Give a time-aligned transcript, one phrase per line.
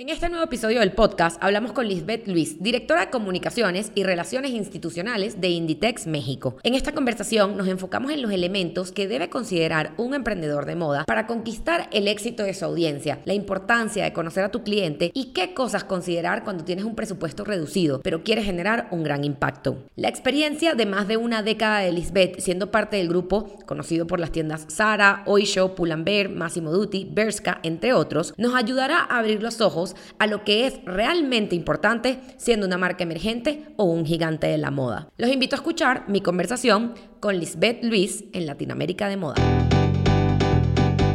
[0.00, 4.52] En este nuevo episodio del podcast hablamos con Lisbeth Luis, directora de Comunicaciones y Relaciones
[4.52, 6.56] Institucionales de Inditex México.
[6.62, 11.02] En esta conversación nos enfocamos en los elementos que debe considerar un emprendedor de moda
[11.04, 15.32] para conquistar el éxito de su audiencia, la importancia de conocer a tu cliente y
[15.32, 19.82] qué cosas considerar cuando tienes un presupuesto reducido, pero quieres generar un gran impacto.
[19.96, 24.20] La experiencia de más de una década de Lisbeth siendo parte del grupo, conocido por
[24.20, 29.60] las tiendas Zara, Oysho, Pull&Bear, Massimo Dutti, Berska, entre otros, nos ayudará a abrir los
[29.60, 29.87] ojos
[30.18, 34.70] a lo que es realmente importante siendo una marca emergente o un gigante de la
[34.70, 35.08] moda.
[35.16, 39.68] Los invito a escuchar mi conversación con Lisbeth Luis en Latinoamérica de Moda.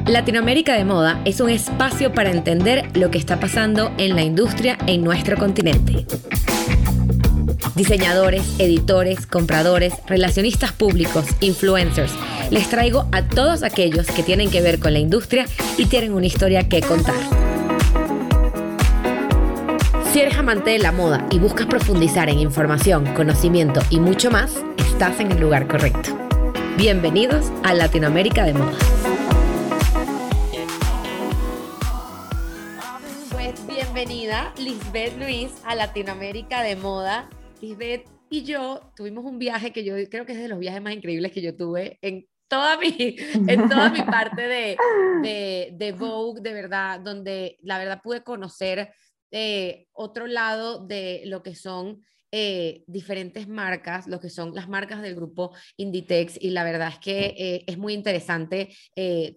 [0.08, 4.78] Latinoamérica de Moda es un espacio para entender lo que está pasando en la industria
[4.86, 6.06] en nuestro continente.
[7.76, 12.12] Diseñadores, editores, compradores, relacionistas públicos, influencers,
[12.52, 15.46] les traigo a todos aquellos que tienen que ver con la industria
[15.78, 17.53] y tienen una historia que contar.
[20.14, 24.64] Si eres amante de la moda y buscas profundizar en información, conocimiento y mucho más,
[24.78, 26.16] estás en el lugar correcto.
[26.78, 28.78] Bienvenidos a Latinoamérica de Moda.
[33.32, 37.28] Pues bienvenida Lisbeth Luis a Latinoamérica de Moda.
[37.60, 40.94] Lisbeth y yo tuvimos un viaje que yo creo que es de los viajes más
[40.94, 43.16] increíbles que yo tuve en toda mi,
[43.48, 44.78] en toda mi parte de,
[45.24, 48.94] de, de Vogue, de verdad, donde la verdad pude conocer
[49.36, 55.02] eh, otro lado de lo que son eh, diferentes marcas, lo que son las marcas
[55.02, 58.70] del grupo Inditex, y la verdad es que eh, es muy interesante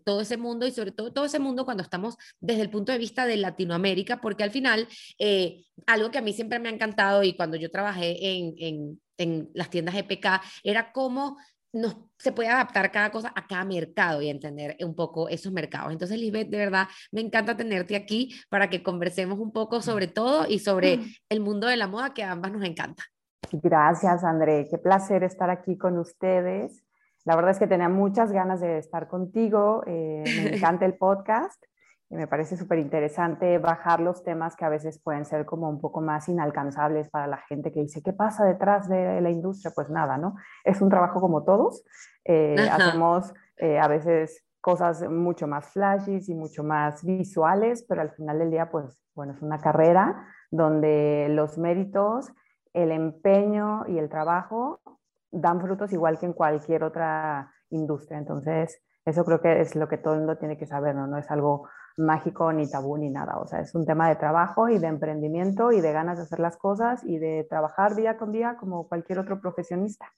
[0.05, 2.99] todo ese mundo y sobre todo todo ese mundo cuando estamos desde el punto de
[2.99, 4.87] vista de Latinoamérica, porque al final
[5.87, 9.51] algo que a mí siempre me ha encantado y cuando yo trabajé en, en, en
[9.55, 11.39] las tiendas EPK era cómo
[12.19, 15.93] se puede adaptar cada cosa a cada mercado y entender un poco esos mercados.
[15.93, 20.47] Entonces, Lisbeth, de verdad, me encanta tenerte aquí para que conversemos un poco sobre todo
[20.49, 23.05] y sobre el mundo de la moda que a ambas nos encanta.
[23.53, 24.67] Gracias, André.
[24.71, 26.83] Qué placer estar aquí con ustedes.
[27.25, 29.83] La verdad es que tenía muchas ganas de estar contigo.
[29.87, 31.63] Eh, me encanta el podcast
[32.09, 35.81] y me parece súper interesante bajar los temas que a veces pueden ser como un
[35.81, 39.73] poco más inalcanzables para la gente que dice, ¿qué pasa detrás de la industria?
[39.75, 40.37] Pues nada, ¿no?
[40.65, 41.85] Es un trabajo como todos.
[42.25, 48.11] Eh, hacemos eh, a veces cosas mucho más flashes y mucho más visuales, pero al
[48.13, 52.33] final del día, pues bueno, es una carrera donde los méritos,
[52.73, 54.81] el empeño y el trabajo
[55.33, 58.19] dan frutos igual que en cualquier otra industria.
[58.19, 61.07] Entonces, eso creo que es lo que todo el mundo tiene que saber, ¿no?
[61.07, 63.39] No es algo mágico ni tabú ni nada.
[63.39, 66.41] O sea, es un tema de trabajo y de emprendimiento y de ganas de hacer
[66.41, 70.13] las cosas y de trabajar día con día como cualquier otro profesionista.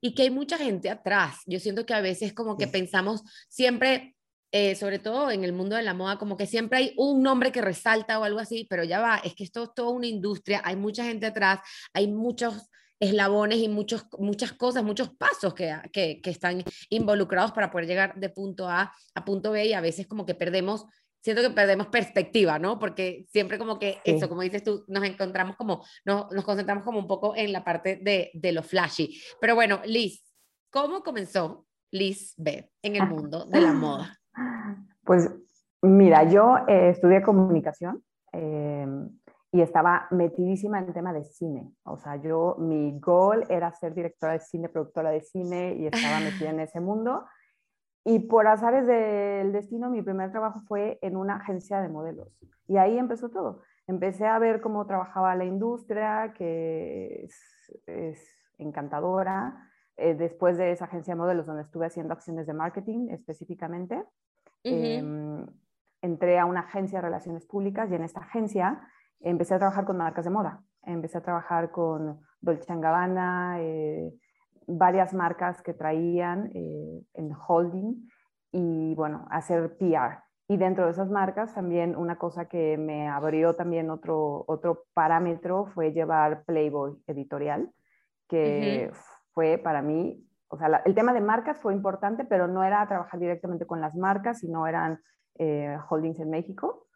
[0.00, 1.40] Y que hay mucha gente atrás.
[1.46, 4.14] Yo siento que a veces como que pensamos siempre,
[4.52, 7.50] eh, sobre todo en el mundo de la moda, como que siempre hay un nombre
[7.50, 10.62] que resalta o algo así, pero ya va, es que esto es toda una industria,
[10.64, 11.58] hay mucha gente atrás,
[11.92, 12.70] hay muchos
[13.02, 18.14] eslabones y muchos, muchas cosas, muchos pasos que, que, que, están involucrados para poder llegar
[18.14, 20.86] de punto A a punto B y a veces como que perdemos
[21.20, 22.78] siento que perdemos perspectiva, ¿no?
[22.78, 26.98] Porque siempre como que eso, como dices tú, nos encontramos como, no, nos concentramos como
[26.98, 29.20] un poco en la parte de, de lo flashy.
[29.40, 30.24] Pero bueno, Liz,
[30.70, 34.18] ¿cómo comenzó Liz Beth en el mundo de la moda?
[35.04, 35.30] Pues
[35.80, 38.02] mira, yo eh, estudié comunicación
[38.32, 38.86] eh,
[39.54, 41.70] y estaba metidísima en el tema de cine.
[41.84, 46.20] O sea, yo, mi goal era ser directora de cine, productora de cine y estaba
[46.24, 47.26] metida en ese mundo.
[48.02, 52.28] Y por azares del destino, mi primer trabajo fue en una agencia de modelos.
[52.66, 53.60] Y ahí empezó todo.
[53.86, 57.28] Empecé a ver cómo trabajaba la industria, que
[57.86, 59.68] es, encantadora.
[59.98, 64.02] Eh, después de esa agencia de modelos, donde estuve haciendo acciones de marketing específicamente,
[64.64, 65.46] em,
[66.00, 68.80] entré a una agencia de relaciones públicas y en esta agencia
[69.22, 70.62] empecé a trabajar con marcas de moda.
[70.84, 74.12] Empecé a trabajar con Dolce Gabbana, eh,
[74.66, 78.08] varias marcas que traían eh, en holding
[78.52, 80.22] y bueno, hacer PR.
[80.48, 85.66] Y dentro de esas marcas también una cosa que me abrió también otro, otro parámetro
[85.66, 87.72] fue llevar Playboy editorial,
[88.28, 88.90] que
[89.32, 93.18] fue para mí, o sea, el tema de marcas fue importante, pero no era trabajar
[93.18, 95.00] directamente con las marcas, sino eran
[95.38, 96.86] eh, holdings en México.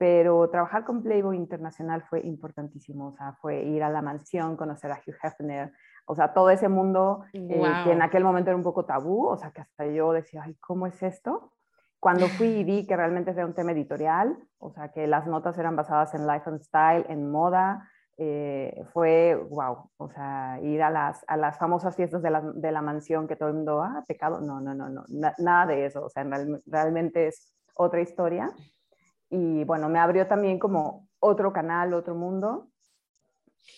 [0.00, 4.90] Pero trabajar con Playboy Internacional fue importantísimo, o sea, fue ir a la mansión, conocer
[4.90, 5.74] a Hugh Hefner,
[6.06, 9.36] o sea, todo ese mundo eh, que en aquel momento era un poco tabú, o
[9.36, 11.52] sea, que hasta yo decía, ay, ¿cómo es esto?
[11.98, 15.58] Cuando fui y vi que realmente era un tema editorial, o sea, que las notas
[15.58, 17.86] eran basadas en life and style, en moda,
[18.16, 22.72] eh, fue wow, o sea, ir a las, a las famosas fiestas de la, de
[22.72, 25.04] la mansión que todo el mundo, ah, pecado, no, no, no, no,
[25.36, 26.24] nada de eso, o sea,
[26.64, 28.50] realmente es otra historia.
[29.30, 32.68] Y bueno, me abrió también como otro canal, otro mundo.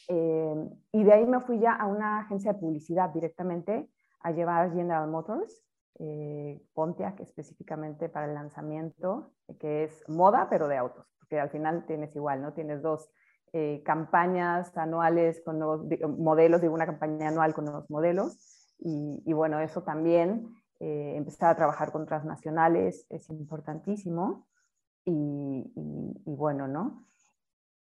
[0.08, 3.90] Eh, y de ahí me fui ya a una agencia de publicidad directamente
[4.20, 5.62] a llevar General Motors,
[5.98, 11.84] eh, Pontiac específicamente para el lanzamiento, que es moda, pero de autos, porque al final
[11.84, 12.54] tienes igual, ¿no?
[12.54, 13.10] Tienes dos
[13.52, 15.84] eh, campañas anuales con nuevos
[16.16, 18.74] modelos, digo, una campaña anual con nuevos modelos.
[18.78, 20.48] Y, y bueno, eso también,
[20.84, 24.48] empezar a trabajar con transnacionales es importantísimo
[25.04, 25.72] y,
[26.24, 27.04] bueno, ¿no?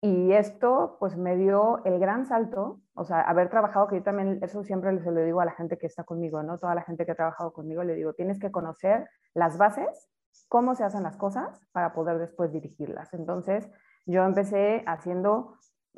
[0.02, 4.40] Y esto pues me dio el gran salto, o sea, haber trabajado, que yo también
[4.42, 6.58] eso siempre se lo digo a la gente que está conmigo, ¿no?
[6.58, 10.10] Toda la gente que ha trabajado conmigo, le digo, tienes que conocer las bases,
[10.48, 13.14] cómo se hacen las cosas para poder después dirigirlas.
[13.14, 13.70] Entonces,
[14.06, 15.56] yo empecé haciendo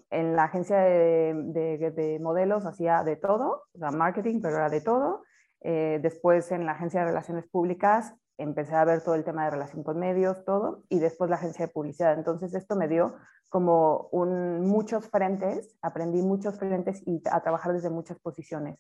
[0.10, 5.24] en la agencia de, de, modelos, hacía de todo, o marketing, pero era de todo.
[5.62, 9.52] Eh, después en la agencia de relaciones públicas empecé a ver todo el tema de
[9.52, 12.14] relación con medios, todo, y después la agencia de publicidad.
[12.14, 13.16] Entonces esto me dio
[13.50, 18.80] como un, muchos frentes, aprendí muchos frentes y a trabajar desde muchas posiciones.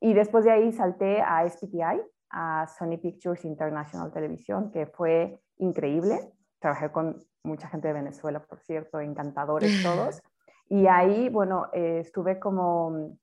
[0.00, 6.32] Y después de ahí salté a SPTI, a Sony Pictures International Televisión, que fue increíble.
[6.60, 10.22] Trabajé con mucha gente de Venezuela, por cierto, encantadores todos.
[10.68, 13.18] Y ahí, bueno, eh, estuve como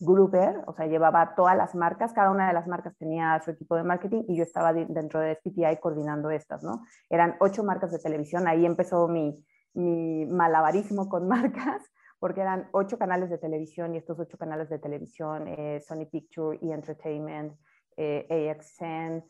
[0.00, 3.76] grouper, o sea, llevaba todas las marcas, cada una de las marcas tenía su equipo
[3.76, 6.84] de marketing y yo estaba dentro de SPTI coordinando estas, ¿no?
[7.08, 9.44] Eran ocho marcas de televisión, ahí empezó mi,
[9.74, 11.82] mi malabarismo con marcas,
[12.18, 16.58] porque eran ocho canales de televisión y estos ocho canales de televisión, eh, Sony Picture,
[16.60, 16.72] E!
[16.72, 17.54] Entertainment,
[17.96, 19.24] eh, AXN,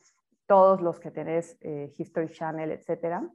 [0.46, 3.28] todos los que tenés, eh, History Channel, etcétera.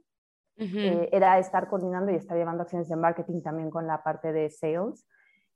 [0.56, 5.06] era estar coordinando y estar llevando acciones de marketing también con la parte de sales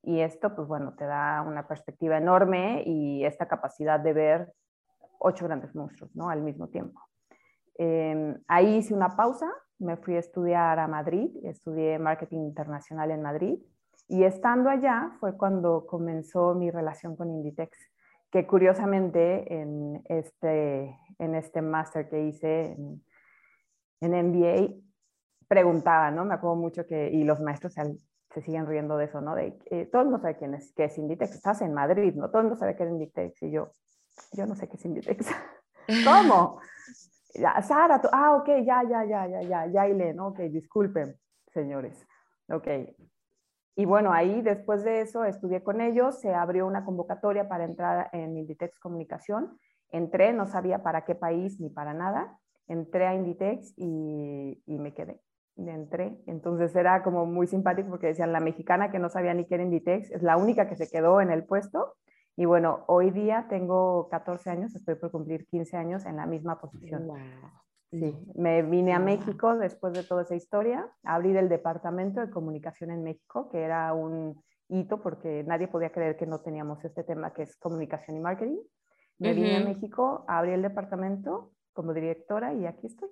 [0.07, 4.53] y esto, pues bueno, te da una perspectiva enorme y esta capacidad de ver
[5.19, 6.29] ocho grandes monstruos, ¿no?
[6.29, 7.01] Al mismo tiempo.
[7.77, 13.23] Em, ahí hice una pausa, me fui a estudiar a Madrid, estudié marketing internacional en
[13.23, 13.59] Madrid
[14.09, 17.77] y estando allá fue cuando comenzó mi relación con Inditex,
[18.31, 23.03] que curiosamente en este, en este máster que hice en,
[24.03, 24.75] MBA
[25.49, 26.27] preguntaba, ¿no?
[26.27, 27.79] Me acuerdo mucho que, y los maestros
[28.35, 29.37] se siguen riendo de eso, ¿no?
[29.37, 32.29] De, eh, todo el mundo sabe quién es, qué es Inditex, estás en Madrid, ¿no?
[32.29, 33.71] Todo el mundo sabe qué es Inditex y yo,
[34.33, 35.29] yo no sé qué es Inditex.
[36.05, 36.59] ¿Cómo?
[37.63, 41.17] Sara, tú, ah, ok, ya, ya, ya, ya, ya, ya, Ilén, ok, disculpen,
[41.53, 42.07] señores.
[42.49, 42.67] Ok.
[43.77, 48.09] Y bueno, ahí después de eso estudié con ellos, se abrió una convocatoria para entrar
[48.13, 49.59] en Inditex Comunicación.
[49.91, 52.39] Entré, no sabía para qué país ni para nada.
[52.67, 55.21] Entré a Inditex y, y me quedé
[55.57, 56.19] entré.
[56.27, 59.65] Entonces era como muy simpático porque decían la mexicana que no sabía ni qué era
[59.65, 61.95] Inditex, es la única que se quedó en el puesto.
[62.37, 66.61] Y bueno, hoy día tengo 14 años, estoy por cumplir 15 años en la misma
[66.61, 67.09] posición.
[67.93, 72.31] Sí, me vine a México después de toda esa historia, a abrir el departamento de
[72.31, 77.05] comunicación en México, que era un hito porque nadie podía creer que no teníamos este
[77.05, 78.59] tema que es comunicación y marketing.
[79.21, 83.11] Me vine a México, abrí el departamento como directora y aquí estoy,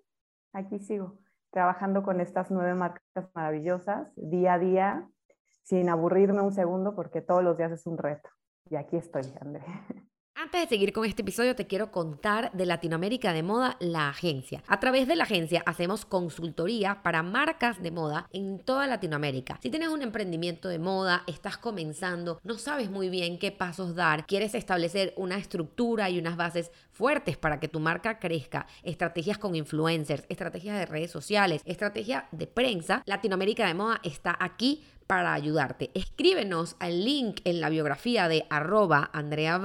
[0.53, 1.19] aquí sigo
[1.53, 5.09] trabajando con estas nueve marcas maravillosas día a día,
[5.63, 8.29] sin aburrirme un segundo, porque todos los días es un reto.
[8.69, 9.63] Y aquí estoy, André.
[10.35, 14.63] Antes de seguir con este episodio, te quiero contar de Latinoamérica de Moda, la agencia.
[14.67, 19.59] A través de la agencia hacemos consultoría para marcas de moda en toda Latinoamérica.
[19.63, 24.27] Si tienes un emprendimiento de moda, estás comenzando, no sabes muy bien qué pasos dar,
[24.27, 29.55] quieres establecer una estructura y unas bases fuertes para que tu marca crezca, estrategias con
[29.55, 35.91] influencers, estrategias de redes sociales, estrategia de prensa, Latinoamérica de Moda está aquí para ayudarte.
[35.93, 39.61] Escríbenos al link en la biografía de arroba Andrea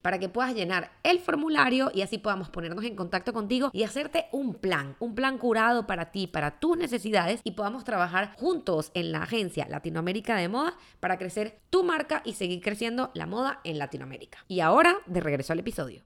[0.00, 4.28] para que puedas llenar el formulario y así podamos ponernos en contacto contigo y hacerte
[4.32, 9.12] un plan, un plan curado para ti, para tus necesidades y podamos trabajar juntos en
[9.12, 13.78] la agencia Latinoamérica de Moda para crecer tu marca y seguir creciendo la moda en
[13.78, 14.46] Latinoamérica.
[14.48, 16.04] Y ahora, de regreso al episodio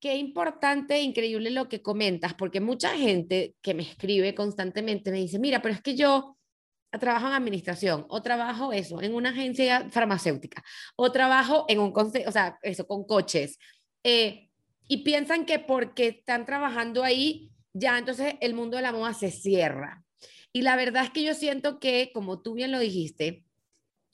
[0.00, 5.18] qué importante e increíble lo que comentas, porque mucha gente que me escribe constantemente me
[5.18, 6.35] dice, mira, pero es que yo
[6.90, 10.62] trabajo en administración, o trabajo eso, en una agencia farmacéutica,
[10.96, 13.58] o trabajo en un consejo, o sea, eso, con coches.
[14.02, 14.48] Eh,
[14.88, 19.30] y piensan que porque están trabajando ahí, ya entonces el mundo de la moda se
[19.30, 20.04] cierra.
[20.52, 23.44] Y la verdad es que yo siento que, como tú bien lo dijiste,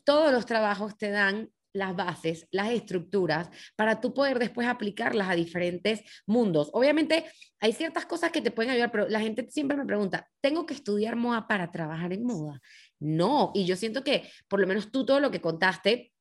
[0.05, 5.35] todos los trabajos te dan las bases, las estructuras, para tú poder después aplicarlas a
[5.35, 6.71] diferentes mundos.
[6.73, 7.25] Obviamente
[7.61, 10.75] hay ciertas cosas que te pueden ayudar, pero la gente siempre me pregunta, ¿tengo que
[10.75, 12.61] estudiar moda para trabajar en moda?
[13.01, 16.13] No, y yo siento que por lo menos tú todo lo que contaste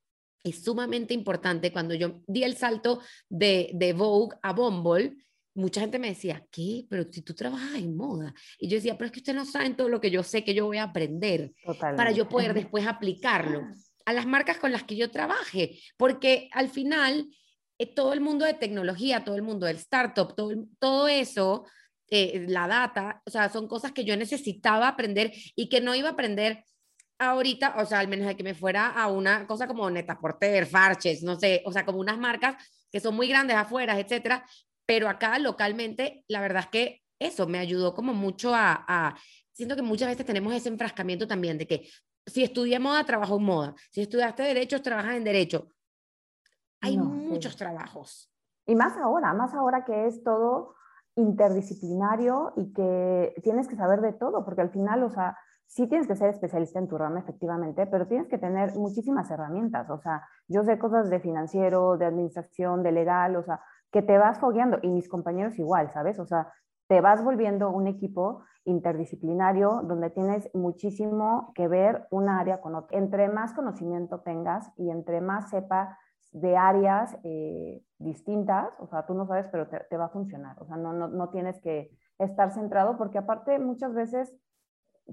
[0.43, 1.72] es sumamente importante.
[1.72, 5.15] Cuando yo di el salto de, de Vogue a Bumble,
[5.53, 6.86] mucha gente me decía, ¿qué?
[6.89, 8.34] Pero si tú trabajas en moda.
[8.58, 10.53] Y yo decía, pero es que ustedes no saben todo lo que yo sé que
[10.53, 13.62] yo voy a aprender para yo poder después aplicarlo
[14.05, 15.79] a las marcas con las que yo trabaje.
[15.98, 17.27] Porque al final,
[17.77, 21.65] eh, todo el mundo de tecnología, todo el mundo del startup, todo, todo eso,
[22.08, 26.10] eh, la data, o sea, son cosas que yo necesitaba aprender y que no iba
[26.10, 26.63] a aprender
[27.20, 30.65] ahorita, o sea, al menos de que me fuera a una cosa como Neta Porter,
[30.65, 32.55] Farches, no sé, o sea, como unas marcas
[32.91, 34.46] que son muy grandes afuera, etcétera,
[34.86, 39.15] pero acá localmente, la verdad es que eso me ayudó como mucho a,
[39.53, 41.89] siento que muchas veces tenemos ese enfrascamiento también de que
[42.25, 45.68] si estudié moda, trabajo en moda, si estudiaste derecho, trabajas en derecho.
[46.82, 48.32] Hay muchos trabajos.
[48.66, 50.75] Y más ahora, más ahora que es todo
[51.16, 55.38] interdisciplinario y que tienes que saber de todo, porque al final, o sea,
[55.68, 59.90] sí tienes que ser especialista en tu rama, efectivamente, pero tienes que tener muchísimas herramientas.
[59.90, 63.62] O sea, yo sé cosas de financiero, de administración, de legal, o sea,
[63.92, 66.20] que te vas fogueando y mis compañeros igual, ¿sabes?
[66.20, 66.51] O sea,
[66.91, 72.98] te vas volviendo un equipo interdisciplinario donde tienes muchísimo que ver un área con otra.
[72.98, 75.98] Entre más conocimiento tengas y entre más sepa
[76.33, 80.62] de áreas eh, distintas, o sea, tú no sabes, pero te, va a funcionar.
[80.62, 84.36] O sea, no, no, no tienes que estar centrado porque aparte muchas veces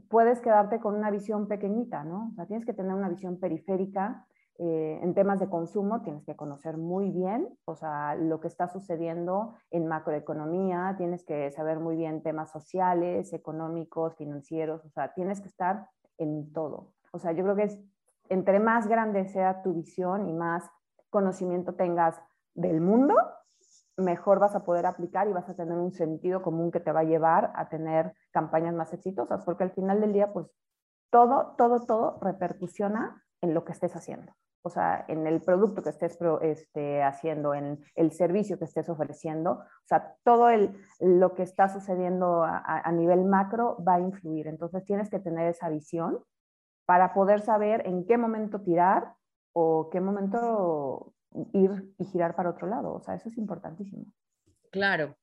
[0.09, 2.31] puedes quedarte con una visión pequeñita, ¿no?
[2.33, 4.27] O sea, tienes que tener una visión periférica
[4.61, 8.67] eh, en temas de consumo tienes que conocer muy bien, o sea, lo que está
[8.67, 15.41] sucediendo en macroeconomía, tienes que saber muy bien temas sociales, económicos, financieros, o sea, tienes
[15.41, 15.89] que estar
[16.19, 16.93] en todo.
[17.13, 17.79] O sea, yo creo que es,
[18.31, 20.69] entre más grande sea tu visión y más
[21.09, 22.21] conocimiento tengas
[22.55, 23.15] del mundo,
[23.97, 27.01] mejor vas a poder aplicar y vas a tener un sentido común que te va
[27.01, 30.49] a llevar a tener campañas más exitosas, porque al final del día, pues
[31.11, 34.33] todo, todo, todo repercusiona en lo que estés haciendo
[34.69, 39.53] o sea, en el producto que estés este, haciendo, en el servicio que estés ofreciendo,
[39.53, 44.47] o sea, todo el, lo que está sucediendo a, nivel macro va a influir.
[44.47, 46.19] Entonces tienes que tener esa visión
[46.87, 49.15] para poder saber en qué momento tirar
[49.55, 51.15] o qué momento
[51.53, 52.93] ir y girar para otro lado.
[52.93, 54.05] O sea, eso es importantísimo.
[54.71, 55.17] Claro.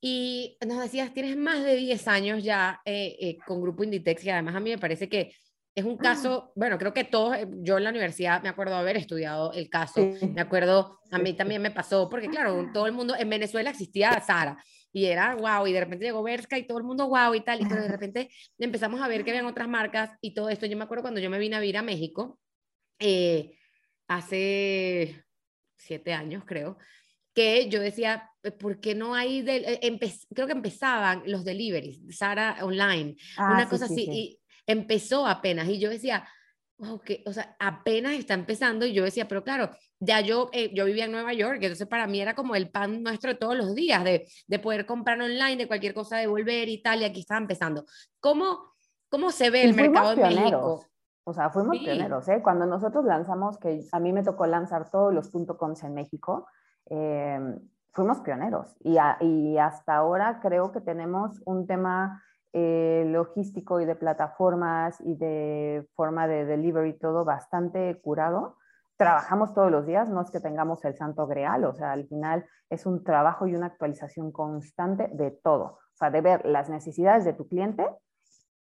[0.00, 4.30] Y nos decías, tienes más de 10 años ya eh, eh, con Grupo Inditex y
[4.30, 5.32] además a mí me parece que
[5.74, 8.96] es un caso, bueno, creo que todos, eh, yo en la universidad me acuerdo haber
[8.96, 13.14] estudiado el caso, me acuerdo, a mí también me pasó, porque claro, todo el mundo,
[13.18, 14.62] en Venezuela existía Sara,
[14.92, 17.62] y era wow, y de repente llegó Berska y todo el mundo wow y tal,
[17.62, 20.66] y pero de repente empezamos a ver que habían otras marcas y todo esto.
[20.66, 22.38] Yo me acuerdo cuando yo me vine a vivir a México,
[22.98, 23.56] eh,
[24.08, 25.24] hace
[25.76, 26.76] siete años creo,
[27.34, 29.80] que yo decía, eh, ¿por qué no hay, de,
[30.34, 35.78] creo que empezaban los deliveries, Sara online, ah, una cosa así, y empezó apenas y
[35.78, 36.26] yo decía,
[36.78, 40.84] okay, o sea, apenas está empezando y yo decía, pero claro, ya yo, eh, yo
[40.84, 43.74] vivía en Nueva York, entonces para mí era como el pan nuestro de todos los
[43.74, 47.40] días, de, de poder comprar online, de cualquier cosa, devolver y tal, y aquí estaba
[47.40, 47.84] empezando.
[48.20, 48.74] ¿Cómo,
[49.08, 50.86] cómo se ve el mercado de México?
[51.24, 52.40] O sea, fuimos pioneros, ¿eh?
[52.42, 56.48] Cuando nosotros lanzamos, que a mí me tocó lanzar todos los .coms en México,
[56.90, 57.38] eh,
[57.92, 58.74] fuimos pioneros.
[58.80, 65.14] Y, y hasta ahora creo que tenemos un tema eh, logístico y de plataformas y
[65.16, 68.56] de forma de delivery, todo bastante curado.
[68.96, 72.44] Trabajamos todos los días, no es que tengamos el santo grial, o sea, al final
[72.68, 77.24] es un trabajo y una actualización constante de todo, o sea, de ver las necesidades
[77.24, 77.88] de tu cliente,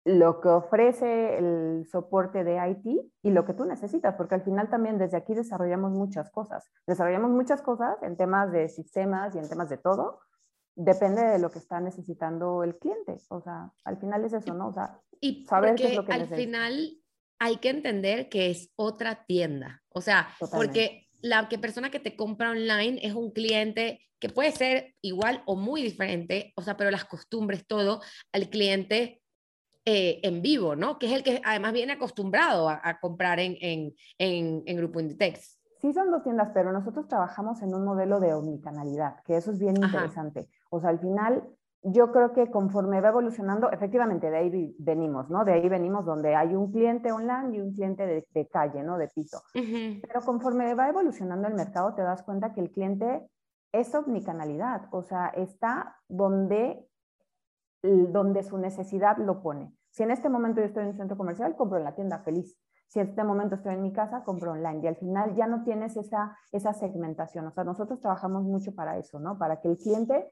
[0.04, 4.70] lo que ofrece el soporte de IT y lo que tú necesitas, porque al final
[4.70, 6.72] también desde aquí desarrollamos muchas cosas.
[6.88, 10.22] Desarrollamos muchas cosas en temas de sistemas y en temas de todo,
[10.84, 13.18] depende de lo que está necesitando el cliente.
[13.30, 14.68] O sea, al final es eso, ¿no?
[14.68, 16.98] O sea, y saber qué es lo que al final
[17.40, 19.82] hay que entender que es otra tienda.
[19.90, 24.52] O sea, porque la que persona que te compra online es un cliente que puede
[24.52, 29.22] ser igual o muy diferente, o sea, pero las costumbres, todo, al cliente
[29.86, 31.00] eh, en vivo, ¿no?
[31.00, 35.60] Que es el que además viene acostumbrado a, comprar en, en, en, en Grupo Inditex.
[35.82, 39.58] Sí son dos tiendas, pero nosotros trabajamos en un modelo de omnicanalidad, que eso es
[39.58, 40.48] bien interesante.
[40.72, 41.44] O sea, al final
[41.84, 45.44] yo creo que conforme va evolucionando, efectivamente de ahí venimos, ¿no?
[45.44, 48.98] De ahí venimos donde hay un cliente online y un cliente de, calle, ¿no?
[48.98, 49.42] De piso.
[49.54, 53.28] Pero conforme va evolucionando el mercado, te das cuenta que el cliente
[53.72, 56.86] es omnicanalidad, o sea, está donde,
[57.82, 59.74] donde su necesidad lo pone.
[59.90, 62.58] Si en este momento yo estoy en un centro comercial, compro en la tienda feliz
[62.92, 65.64] si en este momento estoy en mi casa, compro online y al final ya no
[65.64, 67.48] tienes esa, esa segmentación.
[67.48, 69.38] O sea, nosotros trabajamos mucho para eso, ¿no?
[69.38, 70.30] Para que el cliente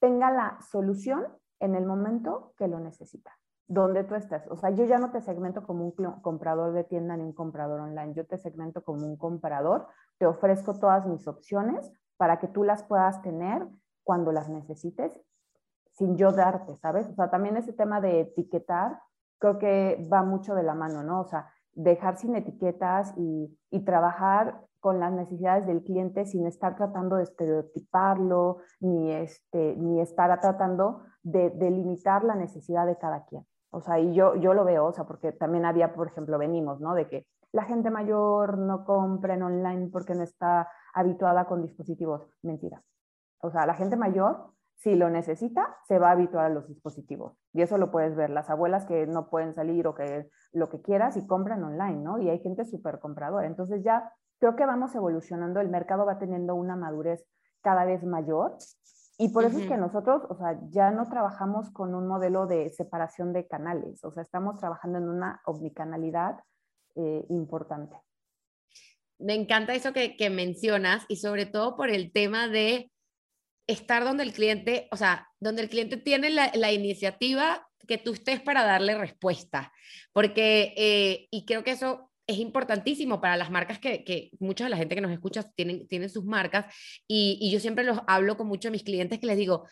[0.00, 1.26] tenga la solución
[1.60, 3.32] en el momento que lo necesita,
[3.66, 4.46] donde tú estés.
[4.48, 7.80] O sea, yo ya no te segmento como un comprador de tienda ni un comprador
[7.80, 9.86] online, yo te segmento como un comprador,
[10.18, 13.66] te ofrezco todas mis opciones para que tú las puedas tener
[14.02, 15.12] cuando las necesites
[15.92, 17.08] sin yo darte, ¿sabes?
[17.08, 19.00] O sea, también ese tema de etiquetar
[19.38, 21.20] creo que va mucho de la mano, ¿no?
[21.20, 26.76] O sea, dejar sin etiquetas y, y trabajar con las necesidades del cliente sin estar
[26.76, 33.24] tratando de estereotiparlo, ni, este, ni estar tratando de, de, limitar la necesidad de cada
[33.24, 33.46] quien.
[33.70, 36.82] O sea, y yo, yo lo veo, o sea, porque también había, por ejemplo, venimos,
[36.82, 36.92] ¿no?
[36.92, 42.28] De que la gente mayor no compra en online porque no está habituada con dispositivos.
[42.42, 42.82] Mentira.
[43.40, 47.38] O sea, la gente mayor si lo necesita, se va a habituar a los dispositivos.
[47.54, 50.82] Y eso lo puedes ver, las abuelas que no pueden salir o que lo que
[50.82, 52.18] quieras y compran online, ¿no?
[52.18, 53.46] Y hay gente súper compradora.
[53.46, 57.24] Entonces ya creo que vamos evolucionando, el mercado va teniendo una madurez
[57.62, 58.56] cada vez mayor.
[59.16, 62.70] Y por eso es que nosotros, o sea, ya no trabajamos con un modelo de
[62.70, 66.40] separación de canales, o sea, estamos trabajando en una omnicanalidad
[66.96, 67.96] eh, importante.
[69.20, 72.90] Me encanta eso que, que mencionas y sobre todo por el tema de
[73.66, 78.40] estar donde el cliente, o sea, donde el cliente tiene la, iniciativa que tú estés
[78.40, 79.72] para darle respuesta.
[80.12, 84.70] Porque, eh, y creo que eso es importantísimo para las marcas que, que, mucha de
[84.70, 86.74] la gente que nos escucha tienen, tienen sus marcas
[87.06, 89.68] y, y yo siempre los hablo con muchos de mis clientes que les digo,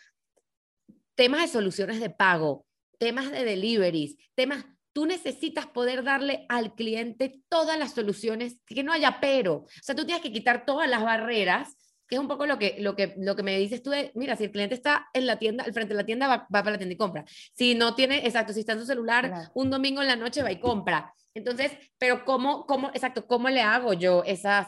[1.15, 2.65] temas de soluciones de pago,
[2.99, 8.93] temas de deliveries, temas, tú necesitas poder darle al cliente todas las soluciones, que no
[8.93, 9.55] haya pero.
[9.55, 11.75] O sea, tú tienes que quitar todas las barreras
[12.07, 14.35] que es un poco lo que, lo que, lo que me dices tú de, mira,
[14.35, 16.71] si el cliente está en la tienda, al frente de la tienda, va, va para
[16.71, 17.25] la tienda y compra.
[17.53, 20.51] Si no tiene, exacto, si está en su celular, un domingo en la noche va
[20.51, 21.13] y compra.
[21.33, 24.67] Entonces, pero ¿cómo, cómo, exacto, cómo le hago yo esas,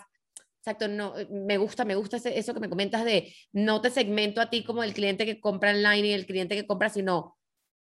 [0.60, 4.50] exacto, no, me gusta, me gusta eso que me comentas de, no te segmento a
[4.50, 7.38] ti como el cliente que compra online y el cliente que compra, sino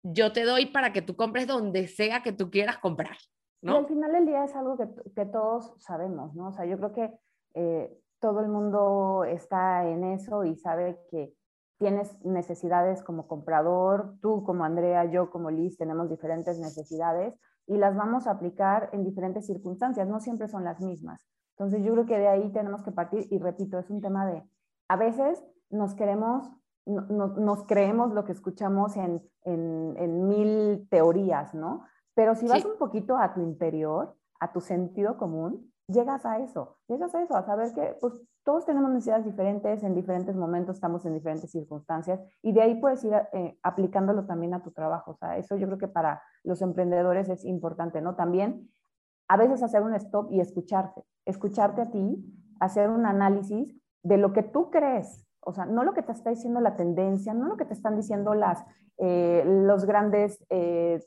[0.03, 3.17] yo te doy para que tú compres donde sea que tú quieras comprar.
[3.61, 3.73] ¿no?
[3.73, 6.47] Y al final del día es algo que, que todos sabemos, ¿no?
[6.47, 7.11] O sea, yo creo que
[7.55, 11.33] eh, todo el mundo está en eso y sabe que
[11.77, 17.95] tienes necesidades como comprador, tú como Andrea, yo como Liz tenemos diferentes necesidades y las
[17.95, 21.25] vamos a aplicar en diferentes circunstancias, no siempre son las mismas.
[21.57, 24.43] Entonces yo creo que de ahí tenemos que partir y repito, es un tema de,
[24.87, 26.49] a veces nos queremos,
[26.85, 31.85] nos creemos lo que escuchamos en, en, mil teorías, ¿no?
[32.15, 36.77] Pero si vas un poquito a tu interior, a tu sentido común, llegas a eso,
[36.87, 41.05] llegas a eso, a saber que pues todos tenemos necesidades diferentes, en diferentes momentos estamos
[41.05, 45.11] en diferentes circunstancias y de ahí puedes ir eh, aplicándolo también a tu trabajo.
[45.11, 48.15] O sea, eso yo creo que para los emprendedores es importante, ¿no?
[48.15, 48.69] También
[49.27, 52.23] a veces hacer un stop y escucharte, escucharte a ti,
[52.59, 56.29] hacer un análisis de lo que tú crees, o sea, no lo que te está
[56.29, 58.63] diciendo la tendencia, no lo que te están diciendo las,
[58.97, 60.99] eh, los grandes eh,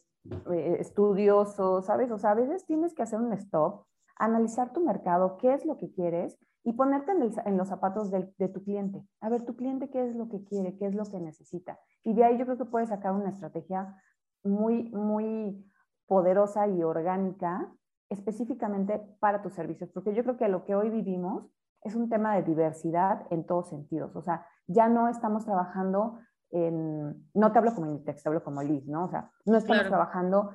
[0.78, 2.10] estudiosos, ¿sabes?
[2.10, 3.84] O sea, a veces tienes que hacer un stop
[4.16, 8.62] analizar tu mercado, qué es lo que quieres y ponerte en, los zapatos de, tu
[8.62, 9.04] cliente.
[9.20, 11.78] A ver, tu cliente qué es lo que quiere, qué es lo que necesita.
[12.04, 13.96] Y de ahí yo creo que puedes sacar una estrategia
[14.44, 15.64] muy, muy
[16.06, 17.72] poderosa y orgánica
[18.08, 21.50] específicamente para tus servicios, porque yo creo que lo que hoy vivimos
[21.82, 24.14] es un tema de diversidad en todos sentidos.
[24.14, 26.18] O sea, ya no estamos trabajando
[26.50, 29.04] en, no te hablo como Inditex, te hablo como Liz, ¿no?
[29.04, 30.50] O sea, no estamos trabajando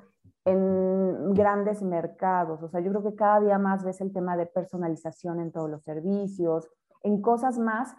[0.47, 2.63] en grandes mercados.
[2.63, 5.69] O sea, yo creo que cada día más ves el tema de personalización en todos
[5.69, 6.69] los servicios,
[7.03, 7.95] en cosas más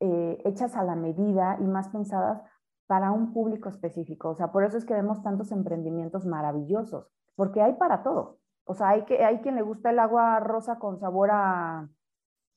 [0.00, 2.42] eh, hechas a la medida y más pensadas
[2.86, 4.28] para un público específico.
[4.28, 8.38] O sea, por eso es que vemos tantos emprendimientos maravillosos, porque hay para todo.
[8.64, 11.88] O sea, hay, que, hay quien le gusta el agua rosa con sabor a,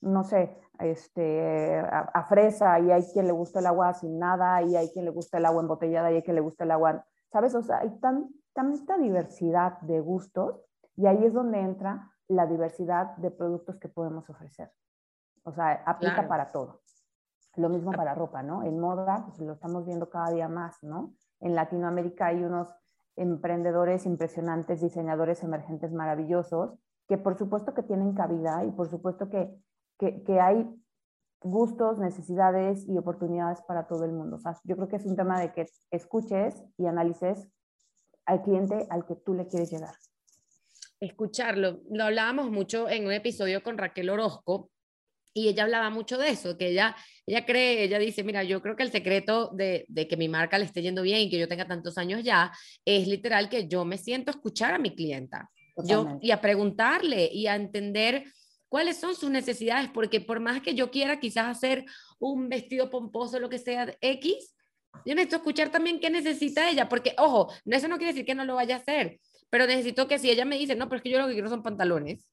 [0.01, 4.75] no sé, este, a, fresa, y hay quien le gusta el agua sin nada, y
[4.75, 7.55] hay quien le gusta el agua embotellada, y hay quien le gusta el agua, ¿sabes?
[7.55, 8.29] O sea, hay tan,
[8.73, 10.61] esta diversidad de gustos
[10.95, 14.71] y ahí es donde entra la diversidad de productos que podemos ofrecer.
[15.43, 16.81] O sea, aplica para todo.
[17.55, 18.63] Lo mismo para ropa, ¿no?
[18.63, 21.13] En moda, pues lo estamos viendo cada día más, ¿no?
[21.39, 22.69] En Latinoamérica hay unos
[23.15, 29.57] emprendedores impresionantes, diseñadores emergentes maravillosos, que por supuesto que tienen cabida y por supuesto que,
[29.97, 30.69] que, que hay
[31.41, 34.35] gustos, necesidades y oportunidades para todo el mundo.
[34.35, 37.49] O sea, yo creo que es un tema de que escuches y analices
[38.29, 39.95] al cliente al que tú le quieres llegar.
[40.99, 41.81] Escucharlo.
[41.91, 44.69] Lo hablábamos mucho en un episodio con Raquel Orozco
[45.33, 48.75] y ella hablaba mucho de eso, que ella, ella cree, ella dice, mira, yo creo
[48.75, 51.47] que el secreto de, de que mi marca le esté yendo bien y que yo
[51.47, 52.51] tenga tantos años ya
[52.85, 55.49] es literal que yo me siento a escuchar a mi clienta
[55.83, 58.25] yo, y a preguntarle y a entender
[58.67, 61.85] cuáles son sus necesidades, porque por más que yo quiera quizás hacer
[62.19, 64.55] un vestido pomposo, lo que sea, X,
[65.05, 68.45] yo necesito escuchar también qué necesita ella, porque, ojo, eso no quiere decir que no
[68.45, 71.09] lo vaya a hacer, pero necesito que si ella me dice, no, pero es que
[71.09, 72.31] yo lo que quiero son pantalones,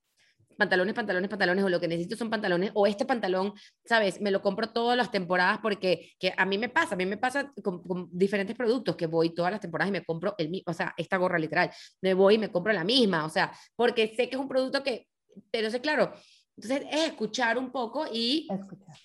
[0.57, 3.53] pantalones, pantalones, pantalones, o lo que necesito son pantalones, o este pantalón,
[3.85, 4.21] ¿sabes?
[4.21, 7.17] Me lo compro todas las temporadas porque que a mí me pasa, a mí me
[7.17, 10.75] pasa con, diferentes productos que voy todas las temporadas y me compro el mismo, o
[10.75, 14.29] sea, esta gorra literal, me voy y me compro la misma, o sea, porque sé
[14.29, 15.07] que es un producto que,
[15.51, 16.13] pero sé, claro,
[16.57, 18.49] entonces es escuchar un poco y...
[18.51, 18.97] Escuchar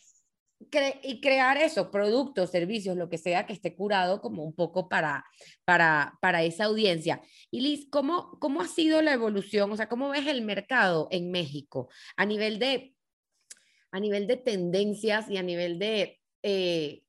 [1.04, 5.26] y crear eso, productos, servicios, lo que sea que esté curado como un poco para,
[5.65, 7.21] para, para esa audiencia.
[7.50, 9.71] Y Liz, ¿cómo, ¿cómo ha sido la evolución?
[9.71, 12.95] O sea, ¿cómo ves el mercado en México a nivel de,
[13.91, 16.19] a nivel de tendencias y a nivel de...
[16.43, 17.04] Eh,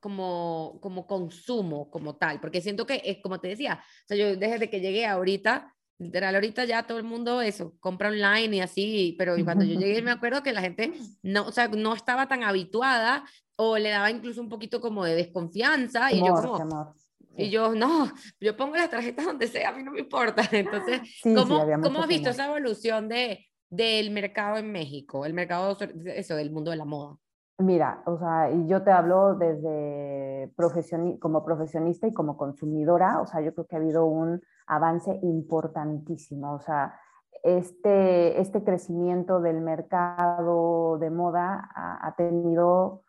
[0.00, 4.36] como, como consumo como tal, porque siento que es como te decía, o sea, yo
[4.36, 9.14] desde que llegué ahorita, Literal, ahorita ya todo el mundo eso, compra online y así,
[9.18, 12.44] pero cuando yo llegué me acuerdo que la gente no, o sea, no estaba tan
[12.44, 13.24] habituada
[13.56, 16.94] o le daba incluso un poquito como de desconfianza y yo como,
[17.38, 20.42] y yo, no, yo pongo las tarjetas donde sea, a mí no me importa.
[20.52, 26.34] Entonces, ¿cómo, ¿cómo has visto esa evolución de, del mercado en México, el mercado, eso,
[26.34, 27.16] del mundo de la moda?
[27.58, 33.40] Mira, o sea, yo te hablo desde profesioni como profesionista y como consumidora, o sea,
[33.40, 36.94] yo creo que ha habido un avance importantísimo, o sea,
[37.42, 43.02] este, este crecimiento del mercado de moda ha, ha tenido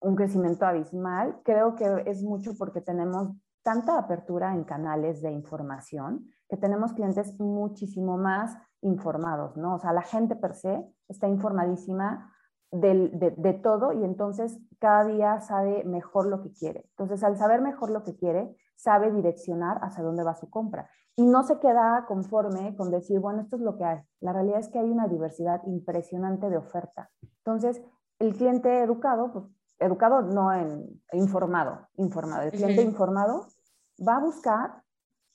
[0.00, 1.40] un crecimiento abismal.
[1.44, 3.30] Creo que es mucho porque tenemos
[3.62, 9.74] tanta apertura en canales de información que tenemos clientes muchísimo más informados, ¿no?
[9.74, 12.32] O sea, la gente per se está informadísima
[12.70, 16.86] de, todo y entonces cada día sabe mejor lo que quiere.
[16.90, 20.88] Entonces, al saber mejor lo que quiere, sabe direccionar hacia dónde va su compra.
[21.16, 24.00] Y no se queda conforme con decir, bueno, esto es lo que hay.
[24.20, 27.10] La realidad es que hay una diversidad impresionante de oferta.
[27.38, 27.82] Entonces,
[28.20, 29.44] el cliente educado, pues
[29.80, 32.42] educado no en informado, informado.
[32.42, 33.46] El cliente informado
[34.06, 34.82] va a buscar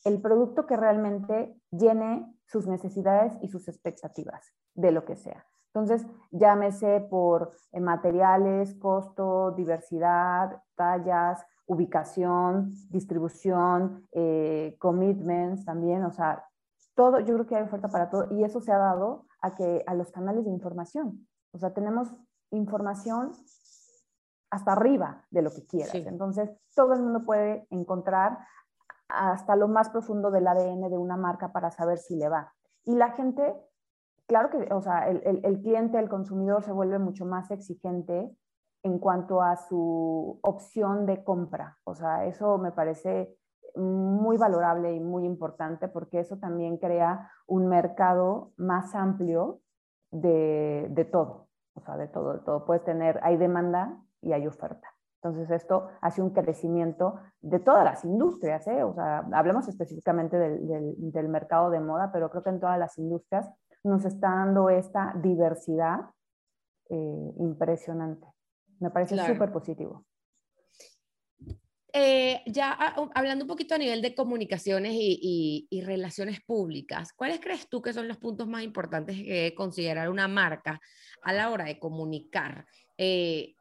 [0.05, 5.45] el producto que realmente llene sus necesidades y sus expectativas de lo que sea.
[5.73, 16.45] Entonces, llámese por eh, materiales, costo, diversidad, tallas, ubicación, distribución, eh, commitments también, o sea,
[16.93, 19.83] todo, yo creo que hay oferta para todo y eso se ha dado a que
[19.87, 22.13] a los canales de información, o sea, tenemos
[22.51, 23.31] información
[24.51, 25.95] hasta arriba de lo que quieras.
[25.95, 28.37] Entonces, todo el mundo puede encontrar
[29.07, 32.53] hasta lo más profundo del ADN de una marca para saber si le va.
[32.83, 33.55] Y la gente
[34.33, 38.35] claro que, o sea, el, cliente, el consumidor se vuelve mucho más exigente
[38.81, 41.77] en cuanto a su opción de compra.
[41.83, 43.37] O sea, eso me parece
[43.75, 49.59] muy valorable y muy importante porque eso también crea un mercado más amplio
[50.09, 51.49] de, de todo.
[51.75, 52.65] O sea, de todo, de todo.
[52.65, 54.87] Puedes tener, hay demanda y hay oferta.
[55.21, 58.83] Entonces, esto hace un crecimiento de todas las industrias, ¿eh?
[58.83, 62.79] O sea, hablemos específicamente del, del, del, mercado de moda, pero creo que en todas
[62.79, 63.47] las industrias
[63.83, 65.99] nos está dando esta diversidad
[66.89, 68.27] eh, impresionante.
[68.79, 70.05] Me parece súper positivo.
[71.95, 77.69] Eh, ya ah, hablando un poquito a nivel de comunicaciones y, relaciones públicas, ¿cuáles crees
[77.69, 80.81] tú que son los puntos más importantes que considerar una marca
[81.21, 82.65] a la hora de comunicar?
[82.97, 83.53] Eh,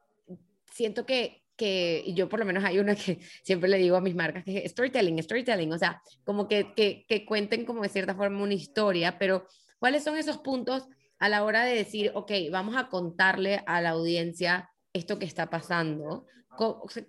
[0.72, 4.14] siento que, que, yo por lo menos hay una que siempre le digo a mis
[4.14, 8.14] marcas, que es storytelling, storytelling, o sea, como que, que, que cuenten como de cierta
[8.14, 9.46] forma una historia, pero
[9.82, 13.90] ¿Cuáles son esos puntos a la hora de decir, ok, vamos a contarle a la
[13.90, 16.24] audiencia esto que está pasando?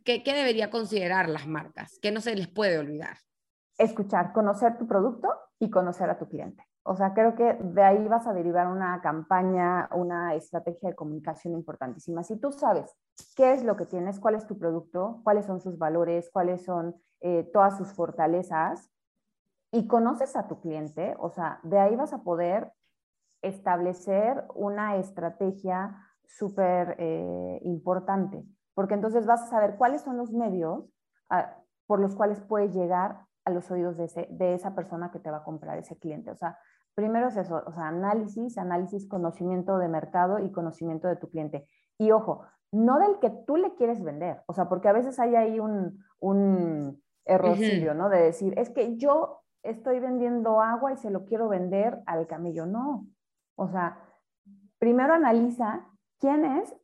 [0.04, 2.00] ¿Qué, qué debería considerar las marcas?
[2.02, 3.18] ¿Qué no se les puede olvidar?
[3.78, 6.64] Escuchar, conocer tu producto y conocer a tu cliente.
[6.82, 11.54] O sea, creo que de ahí vas a derivar una campaña, una estrategia de comunicación
[11.54, 12.24] importantísima.
[12.24, 12.92] Si tú sabes
[13.36, 16.96] qué es lo que tienes, cuál es tu producto, cuáles son sus valores, cuáles son
[17.22, 18.90] eh, todas sus fortalezas,
[19.74, 22.72] y conoces a tu cliente, o sea, de ahí vas a poder
[23.42, 30.94] establecer una estrategia súper eh, importante, porque entonces vas a saber cuáles son los medios
[31.32, 31.58] ah,
[31.88, 35.32] por los cuales puedes llegar a los oídos de, ese, de esa persona que te
[35.32, 36.30] va a comprar, ese cliente.
[36.30, 36.60] O sea,
[36.94, 41.68] primero es eso, o sea, análisis, análisis, conocimiento de mercado y conocimiento de tu cliente.
[41.98, 45.36] Y ojo, no del que tú le quieres vender, o sea, porque a veces hay
[45.36, 48.10] ahí un, un errorcillo, ¿no?
[48.10, 52.66] De decir, es que yo estoy vendiendo agua y se lo quiero vender al camello.
[52.66, 53.08] No.
[53.56, 54.00] O sea,
[54.78, 55.88] primero analiza
[56.20, 56.76] quién es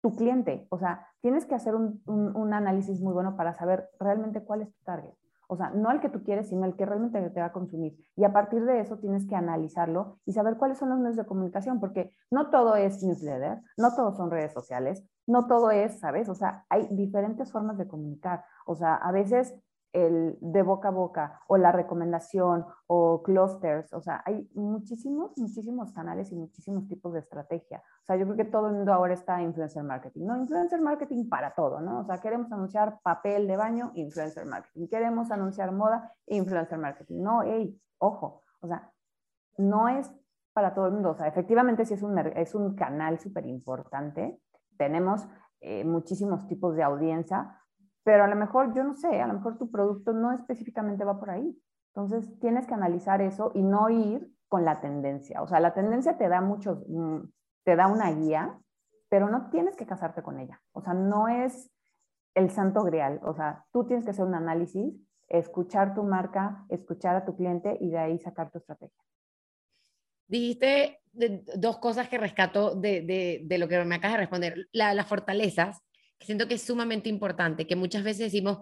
[0.00, 0.66] tu cliente.
[0.70, 4.82] O sea, tienes que hacer un, análisis muy bueno para saber realmente cuál es tu
[4.84, 5.14] target.
[5.48, 7.96] O sea, no el que tú quieres, sino el que realmente te va a consumir.
[8.16, 11.26] Y a partir de eso tienes que analizarlo y saber cuáles son los medios de
[11.26, 16.28] comunicación, porque no todo es newsletter, no todo son redes sociales, no todo es, ¿sabes?
[16.28, 18.44] O sea, hay diferentes formas de comunicar.
[18.66, 19.54] O sea, a veces
[19.94, 25.92] el de boca a boca o la recomendación o clusters, o sea, hay muchísimos, muchísimos
[25.92, 27.78] canales y muchísimos tipos de estrategia.
[28.02, 30.36] O sea, yo creo que todo el mundo ahora está influencer marketing, ¿no?
[30.36, 32.00] Influencer marketing para todo, ¿no?
[32.00, 34.88] O sea, queremos anunciar papel de baño, influencer marketing.
[34.88, 37.22] Queremos anunciar moda, influencer marketing.
[37.22, 38.90] No, hey, ojo, o sea,
[39.58, 40.12] no es
[40.52, 41.10] para todo el mundo.
[41.10, 44.40] O sea, efectivamente sí es un, es un canal súper importante.
[44.76, 45.24] Tenemos
[45.60, 47.60] eh, muchísimos tipos de audiencia,
[48.04, 51.18] pero a lo mejor, yo no sé, a lo mejor tu producto no específicamente va
[51.18, 51.58] por ahí.
[51.94, 55.42] Entonces, tienes que analizar eso y no ir con la tendencia.
[55.42, 57.20] O sea, la tendencia te da muchos, mm,
[57.64, 58.58] te da una guía,
[59.08, 60.60] pero no tienes que casarte con ella.
[60.72, 61.70] O sea, no es
[62.34, 63.20] el santo grial.
[63.22, 64.94] O sea, tú tienes que hacer un análisis,
[65.28, 69.02] escuchar tu marca, escuchar a tu cliente y de ahí sacar tu estrategia.
[70.26, 74.68] Dijiste dos cosas que rescato de, de, lo que me acabas de responder.
[74.72, 75.80] las fortalezas
[76.20, 78.58] siento que es sumamente importante, que muchas veces decimos,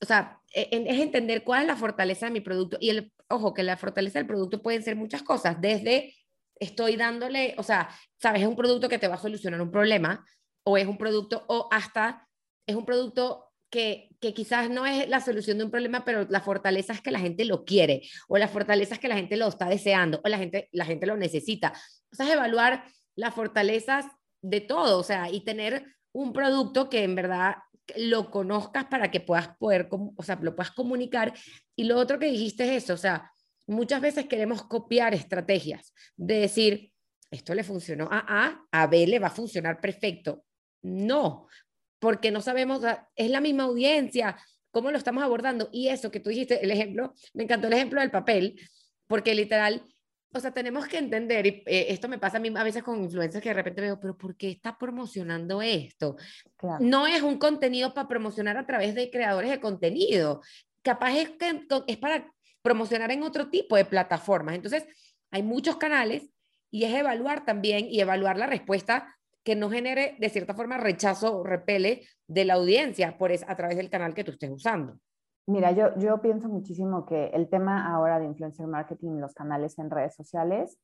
[0.00, 2.76] o sea, e, es entender cuál es la fortaleza de mi producto.
[2.80, 6.14] Y el, ojo, que la fortaleza del producto pueden ser muchas cosas, desde
[6.58, 7.88] estoy dándole, o sea,
[8.20, 10.24] sabes, es un producto que te va a solucionar un problema,
[10.64, 12.26] o es un producto, o hasta
[12.66, 16.40] es un producto que, que, quizás no es la solución de un problema, pero la
[16.40, 19.48] fortaleza es que la gente lo quiere, o la fortaleza es que la gente lo
[19.48, 21.72] está deseando, o la gente, la gente lo necesita.
[22.10, 22.84] O sea, es evaluar
[23.16, 24.06] las fortalezas
[24.42, 27.56] de todo, o sea, y tener un producto que en verdad
[27.96, 31.34] lo conozcas para que puedas poder, o sea, lo puedas comunicar.
[31.76, 33.30] Y lo otro que dijiste es eso, o sea,
[33.66, 36.92] muchas veces queremos copiar estrategias, de decir,
[37.30, 40.44] esto le funcionó a A, a B le va a funcionar perfecto.
[40.82, 41.48] No,
[41.98, 42.80] porque no sabemos,
[43.14, 44.38] es la misma audiencia,
[44.70, 45.68] cómo lo estamos abordando.
[45.70, 48.58] Y eso que tú dijiste, el ejemplo, me encantó el ejemplo del papel,
[49.06, 49.84] porque literal,
[50.36, 53.02] o sea, tenemos que entender, y eh, esto me pasa a mí a veces con
[53.02, 56.16] influencers que de repente veo, pero ¿por qué está promocionando esto?
[56.80, 60.42] No es un contenido para promocionar a través de creadores de contenido,
[60.82, 64.54] capaz es, que, es para promocionar en otro tipo de plataformas.
[64.54, 64.86] Entonces,
[65.30, 66.30] hay muchos canales
[66.70, 71.38] y es evaluar también y evaluar la respuesta que no genere de cierta forma rechazo
[71.38, 74.98] o repele de la audiencia por es, a través del canal que tú estés usando.
[75.46, 79.90] Mira, yo, yo pienso muchísimo que el tema ahora de influencer marketing, los canales en
[79.90, 80.76] redes sociales,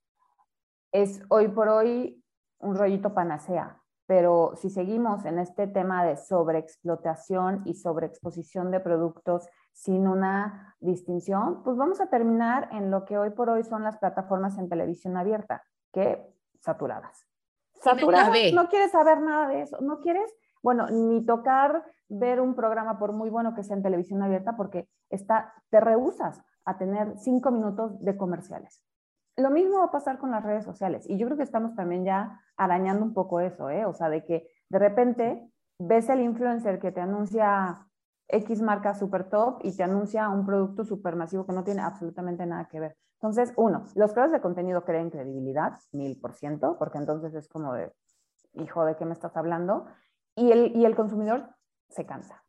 [0.92, 2.22] es hoy por hoy
[2.60, 9.48] un rollito panacea, pero si seguimos en este tema de sobreexplotación y sobreexposición de productos
[9.72, 13.98] sin una distinción, pues vamos a terminar en lo que hoy por hoy son las
[13.98, 16.24] plataformas en televisión abierta, que
[16.60, 17.26] saturadas.
[17.80, 22.98] Saturadas, no quieres saber nada de eso, no quieres bueno, ni tocar ver un programa
[22.98, 27.50] por muy bueno que sea en televisión abierta porque está, te rehusas a tener cinco
[27.50, 28.84] minutos de comerciales.
[29.36, 32.04] Lo mismo va a pasar con las redes sociales y yo creo que estamos también
[32.04, 33.86] ya arañando un poco eso, ¿eh?
[33.86, 37.86] O sea, de que de repente ves el influencer que te anuncia
[38.28, 42.44] X marca super top y te anuncia un producto super masivo que no tiene absolutamente
[42.46, 42.96] nada que ver.
[43.20, 47.72] Entonces, uno, los creadores de contenido creen credibilidad, mil por ciento, porque entonces es como
[47.72, 47.92] de,
[48.54, 49.86] hijo, ¿de qué me estás hablando?
[50.34, 51.48] y el, y el consumidor
[51.92, 52.42] se cansa.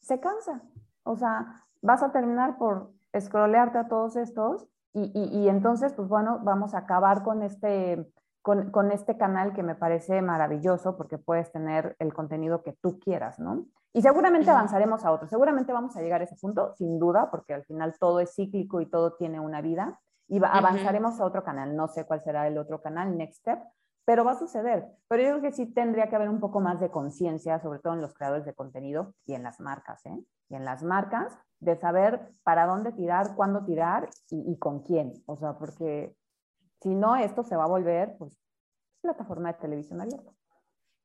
[0.00, 0.62] Se cansa.
[1.04, 6.40] O sea, vas a terminar por scrollearte a todos estos y, y, entonces, pues bueno,
[6.42, 11.52] vamos a acabar con este, con, con, este canal que me parece maravilloso porque puedes
[11.52, 13.66] tener el contenido que tú quieras, ¿no?
[13.92, 17.52] Y seguramente avanzaremos a otro, seguramente vamos a llegar a ese punto, sin duda, porque
[17.52, 21.76] al final todo es cíclico y todo tiene una vida, y avanzaremos a otro canal,
[21.76, 23.58] no sé cuál será el otro canal, Next Step,
[24.06, 24.86] pero va a suceder.
[25.08, 27.92] Pero yo creo que sí tendría que haber un poco más de conciencia, sobre todo
[27.92, 30.16] en los creadores de contenido y en las marcas, ¿eh?
[30.48, 35.12] Y en las marcas, de saber para dónde tirar, cuándo tirar y, con quién.
[35.26, 36.14] O sea, porque
[36.80, 38.38] si no, esto se va a volver, pues,
[39.00, 40.30] plataforma de televisión abierta.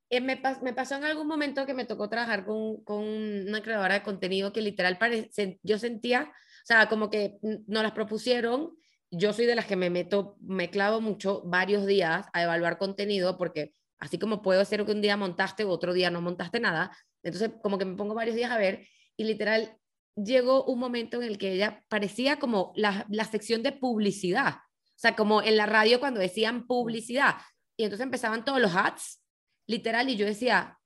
[0.10, 3.96] Eh, me, me, pasó en algún momento que me tocó trabajar con, con una creadora
[3.96, 8.76] de contenido que literal parece, yo sentía, o sea, como que nos las propusieron
[9.12, 13.38] yo soy de las que me meto, me clavo mucho varios días a evaluar contenido
[13.38, 17.52] porque así como puedo ser que un día montaste, otro día no montaste nada, entonces
[17.62, 19.78] como que me pongo varios días a ver y literal
[20.16, 25.00] llegó un momento en el que ella parecía como la, la sección de publicidad, o
[25.02, 27.36] sea, como en la radio cuando decían publicidad
[27.78, 29.22] y entonces empezaban todos los ads,
[29.68, 30.80] literal, y yo decía,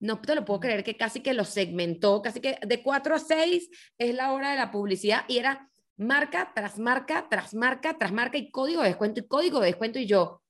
[0.00, 3.18] no te lo puedo creer que casi que lo segmentó, casi que de 4 a
[3.18, 5.69] 6 es la hora de la publicidad y era
[6.00, 9.98] marca tras marca, tras marca, tras marca y código de descuento y código de descuento
[9.98, 10.42] y yo,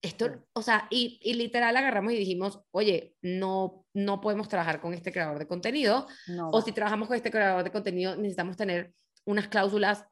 [0.00, 4.94] esto, o sea, y, y literal agarramos y dijimos, oye, no, no podemos trabajar con
[4.94, 6.06] este creador de contenido,
[6.52, 8.92] o si trabajamos con este creador de contenido, necesitamos tener
[9.24, 10.04] unas cláusulas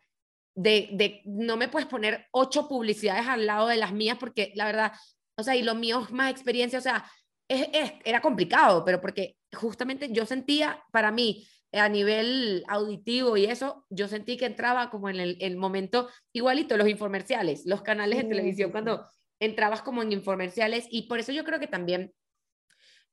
[0.56, 4.64] de, de, no me puedes poner ocho publicidades al lado de las mías, porque la
[4.64, 4.92] verdad,
[5.36, 7.08] o sea, y lo mío es más experiencia, o sea,
[7.46, 13.84] es, era complicado, pero porque justamente yo sentía para mí a nivel auditivo y eso,
[13.90, 18.70] yo sentí que entraba como en el, momento igualito, los infomerciales, los canales de televisión,
[18.70, 19.06] cuando
[19.40, 22.12] entrabas como en infomerciales y por eso yo creo que también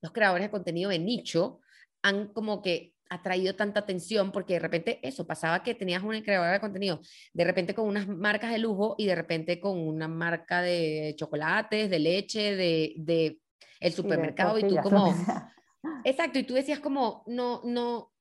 [0.02, 1.60] los creadores de contenido de nicho
[2.02, 6.54] han como que atraído tanta atención porque de repente eso pasaba que tenías una creadora
[6.54, 7.00] de contenido
[7.34, 11.90] de repente con unas marcas de lujo y de repente con una marca de chocolates,
[11.90, 13.40] de leche, de, de
[13.80, 15.14] el supermercado y, tú como
[16.06, 18.13] exacto y tú decías como no no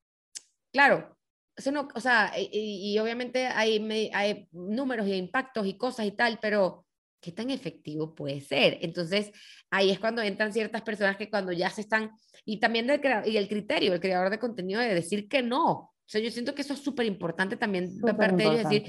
[0.72, 1.16] claro
[1.56, 6.38] eso no o sea y, obviamente hay hay números y impactos y cosas y tal
[6.40, 6.86] pero
[7.20, 9.30] qué tan efectivo puede ser entonces
[9.70, 12.12] ahí es cuando entran ciertas personas que cuando ya se están
[12.44, 15.70] y también del y el criterio, el creador de contenido de decir que no.
[15.72, 18.84] O sea, yo siento que eso es súper importante también de parte de ellos, decir,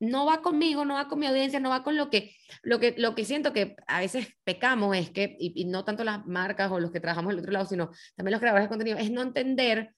[0.00, 2.94] no va conmigo, no va con mi audiencia, no va con lo que, lo que,
[2.98, 6.80] lo que siento que a veces pecamos es que, y, no tanto las marcas o
[6.80, 9.94] los que trabajamos del otro lado, sino también los creadores de contenido, es no entender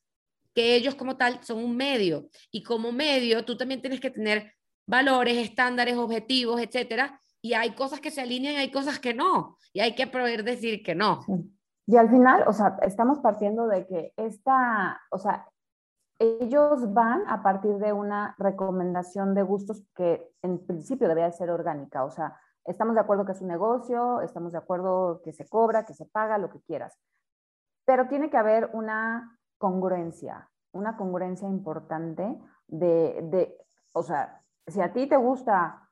[0.54, 2.28] que ellos como tal son un medio.
[2.50, 4.52] Y como medio tú también tienes que tener
[4.86, 9.80] valores, estándares, objetivos, etcétera, y hay cosas que se alinean, hay cosas que no, y
[9.80, 11.20] hay que poder decir que no.
[11.86, 15.46] Y al final, o sea, estamos partiendo de que esta, o sea,
[16.18, 22.04] ellos van a partir de una recomendación de gustos que en principio debería ser orgánica,
[22.04, 25.84] o sea, estamos de acuerdo que es un negocio, estamos de acuerdo que se cobra,
[25.84, 26.98] que se paga, lo que quieras,
[27.84, 33.56] pero tiene que haber una congruencia, una congruencia importante de, de
[33.92, 35.88] o sea, si a ti te gusta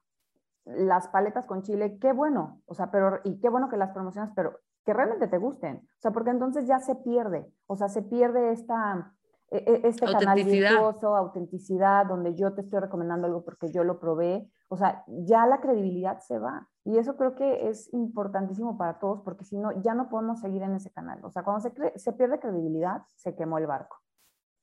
[0.64, 4.32] las paletas con chile, qué bueno, o sea, pero, y qué bueno que las promocionas,
[4.34, 5.76] pero que realmente te gusten.
[5.76, 9.12] O sea, porque entonces ya se pierde, o sea, se pierde esta,
[9.52, 14.50] este canal virtuoso, autenticidad, donde yo te estoy recomendando algo porque yo lo probé.
[14.68, 16.68] O sea, ya la credibilidad se va.
[16.84, 20.62] Y eso creo que es importantísimo para todos, porque si no, ya no podemos seguir
[20.62, 21.22] en ese canal.
[21.24, 23.98] O sea, cuando se, se pierde credibilidad, se quemó el barco.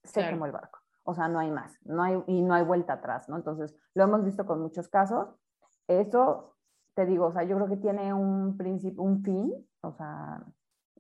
[0.04, 0.80] Se quemó el barco.
[1.04, 3.36] O sea, no hay más, no hay, y no hay vuelta atrás, ¿no?
[3.36, 5.28] Entonces, lo hemos visto con muchos casos.
[5.88, 6.56] Eso,
[6.94, 10.44] te digo, o sea, yo creo que tiene un principio, un fin, o sea,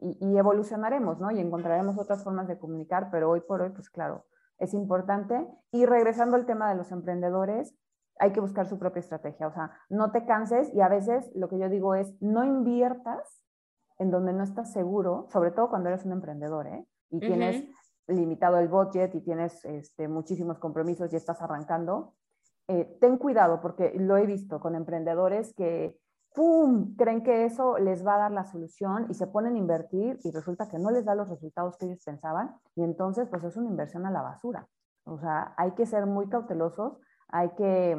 [0.01, 1.31] y, evolucionaremos, ¿no?
[1.31, 4.25] Y encontraremos otras formas de comunicar, pero hoy por hoy, pues claro,
[4.57, 5.47] es importante.
[5.71, 7.75] Y regresando al tema de los emprendedores,
[8.19, 11.47] hay que buscar su propia estrategia, o sea, no te canses y a veces lo
[11.47, 13.45] que yo digo es, no inviertas
[13.97, 16.85] en donde no estás seguro, sobre todo cuando eres un emprendedor, ¿eh?
[17.11, 17.65] Y tienes
[18.07, 22.13] limitado el budget y tienes este, muchísimos compromisos y estás arrancando.
[22.67, 25.97] Eh, ten cuidado porque lo he visto con emprendedores que
[26.33, 26.95] ¡pum!
[26.95, 30.31] Creen que eso les va a dar la solución y se ponen a invertir y
[30.31, 33.69] resulta que no les da los resultados que ellos pensaban y entonces pues es una
[33.69, 34.67] inversión a la basura.
[35.05, 37.97] O sea, hay que ser muy cautelosos, hay que,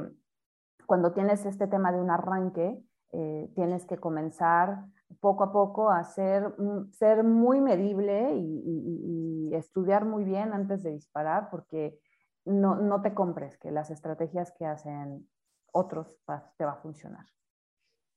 [0.87, 4.85] cuando tienes este tema de un arranque, eh, tienes que comenzar
[5.19, 10.85] poco a poco a ser, mm, ser muy medible y, y, estudiar muy bien antes
[10.85, 11.99] de disparar porque
[12.45, 15.29] no, no te compres que las estrategias que hacen
[15.73, 16.16] otros
[16.57, 17.27] te va a funcionar.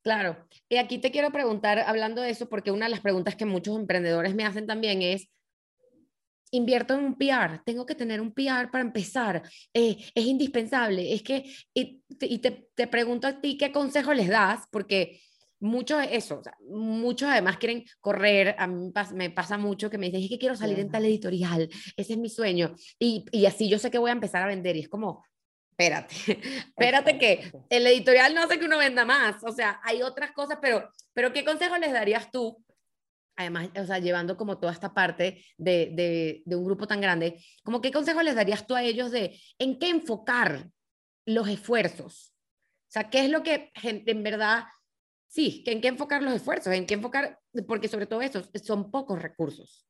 [0.03, 0.37] Claro,
[0.67, 3.79] y aquí te quiero preguntar, hablando de eso, porque una de las preguntas que muchos
[3.79, 5.29] emprendedores me hacen también es,
[6.51, 9.41] invierto en un PR, tengo que tener un PR para empezar,
[9.73, 12.03] eh, es indispensable, es que, y,
[12.39, 15.21] te, te, pregunto a ti qué consejo les das, porque
[15.61, 20.29] muchos, eso, muchos además quieren correr, a mí me pasa mucho que me dicen, es
[20.29, 23.89] que quiero salir en tal editorial, ese es mi sueño, y, y así yo sé
[23.89, 25.23] que voy a empezar a vender, y es como,
[25.73, 26.15] espérate,
[26.67, 30.59] espérate que el editorial no hace que uno venda más, o sea, hay otras cosas,
[30.61, 32.63] pero, pero ¿qué consejo les darías tú?
[33.35, 37.43] Además, o sea, llevando como toda esta parte de, de, de un grupo tan grande,
[37.63, 40.69] como qué consejo les darías tú a ellos de en qué enfocar
[41.25, 42.35] los esfuerzos?
[42.87, 44.65] O sea, ¿qué es lo que en verdad,
[45.27, 49.19] sí, en qué enfocar los esfuerzos, en qué enfocar, porque sobre todo eso, son pocos
[49.19, 49.87] recursos.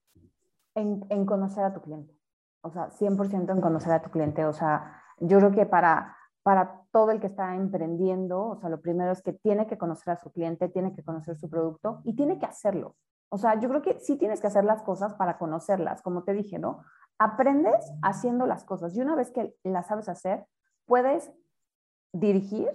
[0.75, 2.13] En, en conocer a tu cliente,
[2.61, 6.81] o sea, 100% en conocer a tu cliente, o sea, yo creo que para, para
[6.91, 10.17] todo el que está emprendiendo, o sea, lo primero es que tiene que conocer a
[10.17, 12.95] su cliente, tiene que conocer su producto y tiene que hacerlo.
[13.29, 16.33] O sea, yo creo que sí tienes que hacer las cosas para conocerlas, como te
[16.33, 16.83] dije, ¿no?
[17.17, 20.45] Aprendes haciendo las cosas y una vez que las sabes hacer,
[20.85, 21.31] puedes
[22.11, 22.69] dirigir,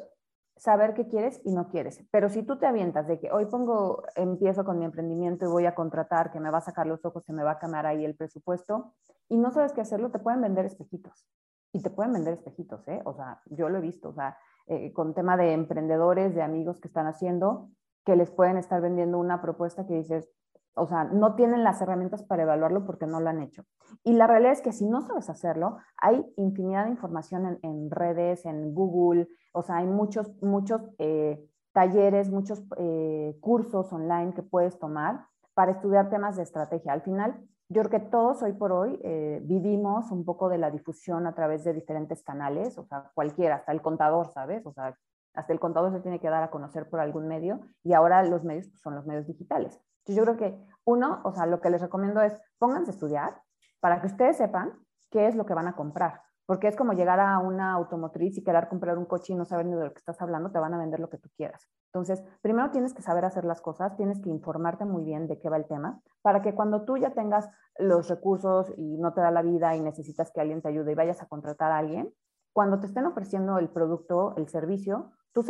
[0.56, 2.02] saber qué quieres y no quieres.
[2.10, 5.66] Pero si tú te avientas de que hoy pongo, empiezo con mi emprendimiento y voy
[5.66, 8.04] a contratar, que me va a sacar los ojos, que me va a cambiar ahí
[8.04, 8.94] el presupuesto
[9.28, 11.28] y no sabes qué hacerlo, te pueden vender espejitos
[11.72, 13.02] y te pueden vender espejitos, ¿eh?
[13.04, 16.80] O sea, yo lo he visto, o sea, eh, con tema de emprendedores, de amigos
[16.80, 17.70] que están haciendo,
[18.04, 20.30] que les pueden estar vendiendo una propuesta que dices,
[20.74, 23.64] o sea, no tienen las herramientas para evaluarlo porque no lo han hecho.
[24.04, 28.46] Y la realidad es que si no sabes hacerlo, hay infinidad de información en, redes,
[28.46, 34.78] en Google, o sea, hay muchos, muchos eh, talleres, muchos eh, cursos online que puedes
[34.78, 36.92] tomar para estudiar temas de estrategia.
[36.92, 40.70] Al final, yo creo que todos hoy por hoy eh, vivimos un poco de la
[40.70, 44.64] difusión a través de diferentes canales, o sea, cualquiera, hasta el contador, ¿sabes?
[44.64, 44.96] O sea,
[45.34, 48.42] hasta el contador se tiene que dar a conocer por algún medio y ahora los
[48.44, 49.80] medios pues, son los medios digitales.
[49.98, 53.42] Entonces yo creo que uno, o sea, lo que les recomiendo es pónganse a estudiar
[53.80, 54.72] para que ustedes sepan
[55.10, 58.42] qué es lo que van a comprar porque es como llegar a una automotriz y
[58.42, 60.72] querer comprar un coche y no saber ni de lo que estás hablando, te van
[60.72, 61.68] a vender lo que tú quieras.
[61.92, 65.50] Entonces, primero tienes que saber hacer las cosas, tienes que informarte muy bien de qué
[65.50, 69.30] va el tema, para que cuando tú ya tengas los recursos y no te da
[69.30, 72.14] la vida y necesitas que alguien te ayude y vayas a contratar a alguien,
[72.54, 75.44] cuando te estén ofreciendo el producto, el servicio, tú,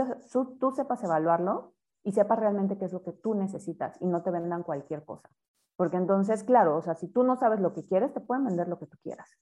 [0.59, 4.32] tú sepas evaluarlo y sepas realmente qué es lo que tú necesitas y no te
[4.32, 5.30] vendan cualquier cosa.
[5.76, 8.66] Porque entonces, claro, o sea, si tú no sabes lo que quieres, te pueden vender
[8.66, 9.38] lo que tú quieras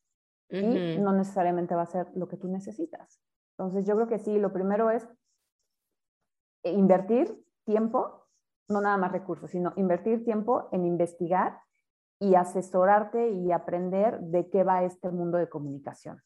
[0.48, 3.20] y no necesariamente va a ser lo que tú necesitas.
[3.58, 5.08] Entonces, yo creo que sí, lo primero es
[6.62, 8.26] invertir tiempo,
[8.68, 11.60] no nada más recursos, sino invertir tiempo en investigar
[12.20, 16.22] y asesorarte y aprender de qué va este mundo de comunicación.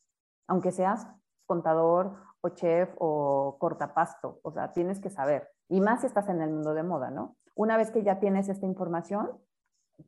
[0.48, 1.06] Aunque seas
[1.46, 5.48] contador o chef o cortapasto, o sea, tienes que saber.
[5.68, 7.36] Y más si estás en el mundo de moda, ¿no?
[7.54, 9.30] Una vez que ya tienes esta información,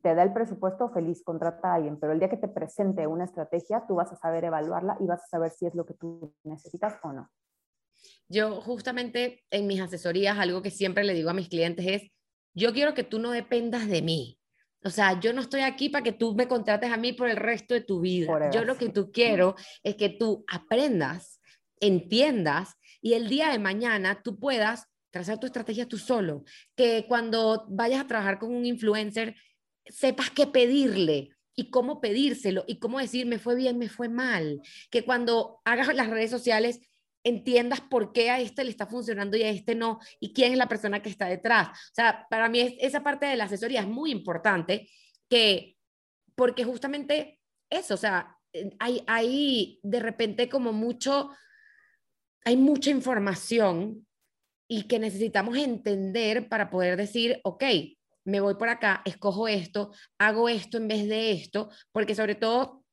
[0.01, 3.25] te da el presupuesto, feliz, contrata a alguien, pero el día que te presente una
[3.25, 6.33] estrategia, tú vas a saber evaluarla y vas a saber si es lo que tú
[6.43, 7.29] necesitas o no.
[8.27, 12.11] Yo justamente en mis asesorías, algo que siempre le digo a mis clientes es,
[12.55, 14.39] yo quiero que tú no dependas de mí.
[14.83, 17.37] O sea, yo no estoy aquí para que tú me contrates a mí por el
[17.37, 18.49] resto de tu vida.
[18.51, 21.39] Yo lo que tú quiero es que tú aprendas,
[21.79, 26.43] entiendas y el día de mañana tú puedas trazar tu estrategia tú solo.
[26.75, 29.35] Que cuando vayas a trabajar con un influencer,
[29.85, 34.61] sepas qué pedirle y cómo pedírselo y cómo decir me fue bien, me fue mal.
[34.89, 36.79] Que cuando hagas las redes sociales
[37.23, 40.57] entiendas por qué a este le está funcionando y a este no y quién es
[40.57, 41.69] la persona que está detrás.
[41.69, 44.89] O sea, para mí es, esa parte de la asesoría es muy importante
[45.29, 45.77] que
[46.35, 48.37] porque justamente eso, o sea,
[48.79, 51.29] hay, hay de repente como mucho,
[52.43, 54.05] hay mucha información
[54.67, 57.63] y que necesitamos entender para poder decir, ok,
[58.25, 62.83] me voy por acá, escojo esto, hago esto en vez de esto, porque sobre todo,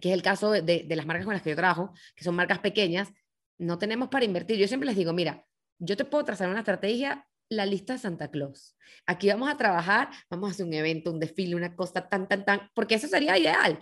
[0.00, 2.60] que es el caso de, las marcas con las que yo trabajo, que son marcas
[2.60, 3.12] pequeñas,
[3.58, 4.56] no tenemos para invertir.
[4.56, 5.44] Yo siempre les digo, mira,
[5.78, 8.76] yo te puedo trazar una estrategia, la lista Santa Claus.
[9.06, 12.44] Aquí vamos a trabajar, vamos a hacer un evento, un desfile, una cosa tan, tan,
[12.44, 13.78] tan, porque eso sería ideal.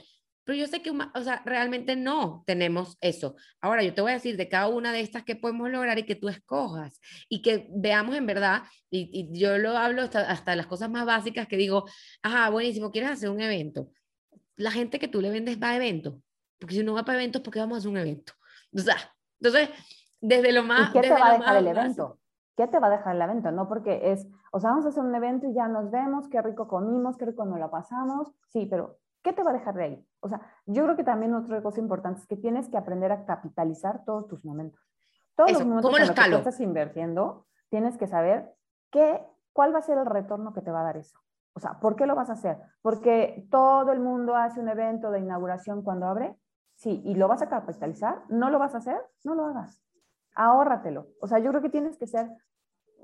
[0.48, 3.36] Pero yo sé que, o sea, realmente no tenemos eso.
[3.60, 6.06] Ahora, yo te voy a decir de cada una de estas que podemos lograr y
[6.06, 10.66] que tú escojas y que veamos en verdad, y, yo lo hablo hasta, hasta las
[10.66, 11.84] cosas más básicas que digo,
[12.22, 13.90] ajá, buenísimo, quieres hacer un evento.
[14.56, 16.14] La gente que tú le vendes va a eventos,
[16.58, 18.32] porque si no va para eventos, ¿por qué vamos a hacer un evento?
[18.74, 18.96] O sea,
[19.38, 19.68] entonces,
[20.18, 20.88] desde lo más...
[20.88, 22.18] ¿Y qué te va a dejar el evento?
[22.56, 23.52] ¿Qué te va a dejar el evento?
[23.52, 26.40] No porque es, o sea, vamos a hacer un evento y ya nos vemos, qué
[26.40, 29.84] rico comimos, qué rico nos lo pasamos, sí, pero ¿qué te va a dejar de
[29.84, 30.08] ahí?
[30.20, 33.24] O sea, yo creo que también otra cosa importante es que tienes que aprender a
[33.24, 34.80] capitalizar todos tus momentos.
[35.36, 38.54] Todos los momentos en los que estás invirtiendo, tienes que saber
[38.90, 41.18] qué, cuál va a ser el retorno que te va a dar eso.
[41.52, 42.58] O sea, ¿por qué lo vas a hacer?
[42.82, 46.36] Porque todo el mundo hace un evento de inauguración cuando abre.
[46.74, 49.82] Sí, y lo vas a capitalizar, no lo vas a hacer, no lo hagas.
[50.34, 51.08] Ahórratelo.
[51.20, 52.30] O sea, yo creo que tienes que ser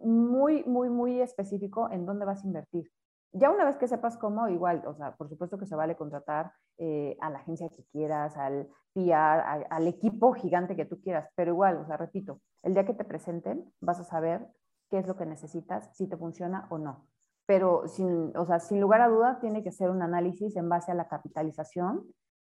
[0.05, 2.91] muy, muy, muy específico en dónde vas a invertir
[3.35, 6.53] ya una vez que sepas cómo, igual, o sea, por supuesto que se vale contratar
[6.79, 11.53] eh, a la agencia que quieras, al PR, al equipo gigante que tú quieras, pero
[11.53, 14.49] igual, o sea, repito, el día que te presenten vas a saber
[14.89, 17.09] qué es lo que necesitas, si te funciona o no.
[17.47, 20.93] Pero sin, o sea, sin lugar a duda tiene que ser un análisis en base
[20.93, 22.07] a la capitalización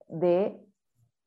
[0.08, 0.66] de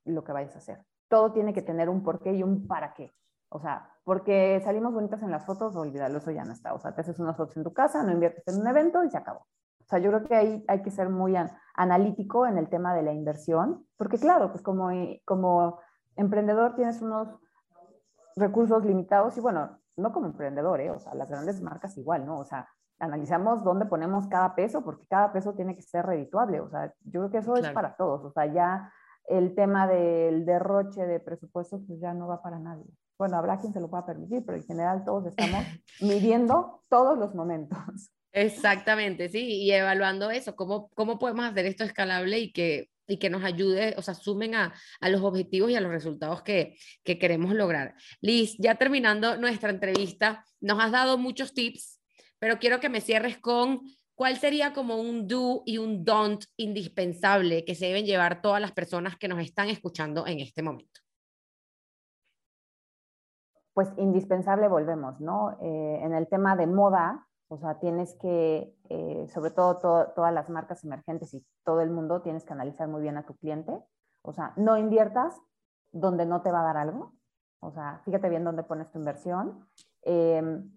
[0.05, 0.85] lo que vayas a hacer.
[1.09, 3.13] Todo tiene que tener un porqué y un para qué.
[3.55, 6.75] O sea, porque salimos bonitas en las fotos, olvídalo, eso ya no está.
[6.75, 9.11] O sea, te haces unas fotos en tu casa, no inviertes en un evento y
[9.11, 9.47] se acabó.
[9.81, 11.37] O sea, yo creo que ahí hay que ser muy
[11.77, 14.89] analítico en el tema de la inversión, porque claro, pues como,
[15.25, 15.79] como
[16.17, 17.29] emprendedor tienes unos
[18.35, 20.91] recursos limitados y bueno, no como emprendedor, ¿eh?
[20.91, 22.41] o sea, las grandes marcas igual, ¿no?
[22.41, 26.69] O sea, analizamos dónde ponemos cada peso, porque cada peso tiene que ser redituable, o
[26.69, 28.93] sea, yo creo que eso es para todos, o sea, ya
[29.29, 32.93] el tema del derroche de presupuestos, pues ya no va para nadie
[33.25, 35.65] bueno, habrá quien se lo pueda permitir, pero en general todos estamos
[36.01, 37.79] midiendo todos los momentos.
[38.33, 43.31] Exactamente, sí, y evaluando eso, cómo, cómo podemos hacer esto escalable y que, y que
[43.31, 47.19] nos ayude, o sea, sumen a, a los objetivos y a los resultados que, que
[47.19, 47.95] queremos lograr.
[48.21, 52.03] Liz, ya terminando nuestra entrevista, nos has dado muchos tips,
[52.39, 53.81] pero quiero que me cierres con
[54.15, 58.73] cuál sería como un do y un don't indispensable que se deben llevar todas las
[58.73, 61.04] personas que nos están escuchando en este momento
[63.75, 65.59] pues indispensable volvemos, ¿no?
[65.61, 69.77] Eh, en el tema de moda, O sea, tienes que, eh, sobre todo,
[70.17, 73.37] todas las marcas emergentes y todo el mundo, tienes que analizar muy bien a tu
[73.37, 73.79] cliente.
[74.23, 75.39] O sea, no inviertas
[75.93, 77.13] donde no te va a dar algo.
[77.61, 79.69] O sea, fíjate bien dónde pones tu inversión.
[80.03, 80.73] Em,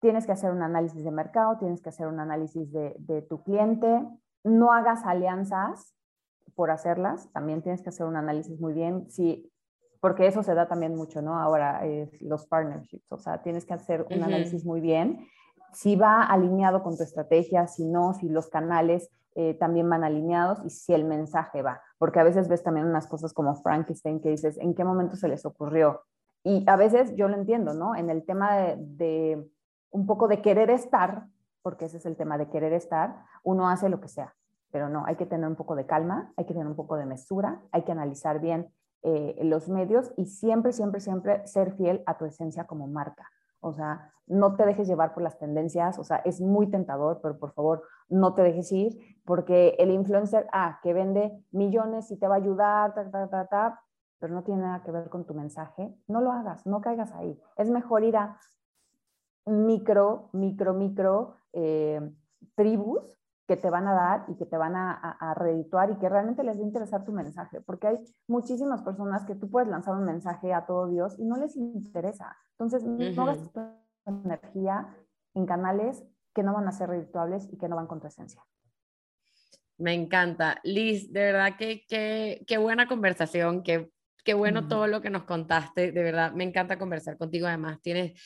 [0.00, 3.42] tienes que hacer un análisis de mercado, tienes que hacer un análisis de, de tu
[3.42, 4.08] cliente.
[4.44, 5.94] No hagas alianzas
[6.54, 7.30] por hacerlas.
[7.32, 9.10] También tienes que hacer un análisis muy bien.
[9.10, 9.51] Si
[10.02, 11.38] porque eso se da también mucho, ¿no?
[11.38, 15.28] Ahora, es los partnerships, o sea, tienes que hacer un análisis muy bien
[15.72, 20.58] si va alineado con tu estrategia, si no, si los canales eh, también van alineados
[20.64, 21.80] y si el mensaje va.
[21.98, 25.28] Porque a veces ves también unas cosas como Frankenstein que dices, ¿en qué momento se
[25.28, 26.02] les ocurrió?
[26.42, 27.94] Y a veces yo lo entiendo, ¿no?
[27.94, 29.48] En el tema de, de
[29.90, 31.26] un poco de querer estar,
[31.62, 34.34] porque ese es el tema de querer estar, uno hace lo que sea,
[34.72, 37.06] pero no, hay que tener un poco de calma, hay que tener un poco de
[37.06, 38.68] mesura, hay que analizar bien
[39.02, 43.28] eh, los medios y siempre, siempre, siempre ser fiel a tu esencia como marca.
[43.60, 47.38] O sea, no te dejes llevar por las tendencias, o sea, es muy tentador, pero
[47.38, 52.26] por favor, no te dejes ir, porque el influencer, ah, que vende millones y te
[52.26, 53.80] va a ayudar, ta, ta, ta, ta,
[54.18, 57.40] pero no tiene nada que ver con tu mensaje, no lo hagas, no caigas ahí.
[57.56, 58.38] Es mejor ir a
[59.46, 62.00] micro, micro, micro eh,
[62.54, 63.18] tribus
[63.52, 66.42] que te van a dar y que te van a, a, redituar y que realmente
[66.42, 70.06] les va a interesar tu mensaje, porque hay muchísimas personas que tú puedes lanzar un
[70.06, 72.34] mensaje a todo Dios y no les interesa.
[72.52, 73.60] Entonces, no gastes tu
[74.06, 74.88] energía
[75.34, 76.02] en canales
[76.34, 78.42] que no van a ser redituables y que no van con tu esencia.
[79.76, 80.58] Me encanta.
[80.64, 81.84] Liz, de verdad que
[82.46, 83.92] qué buena conversación, qué,
[84.24, 88.18] qué bueno todo lo que nos contaste, de verdad, me encanta conversar contigo, además tienes,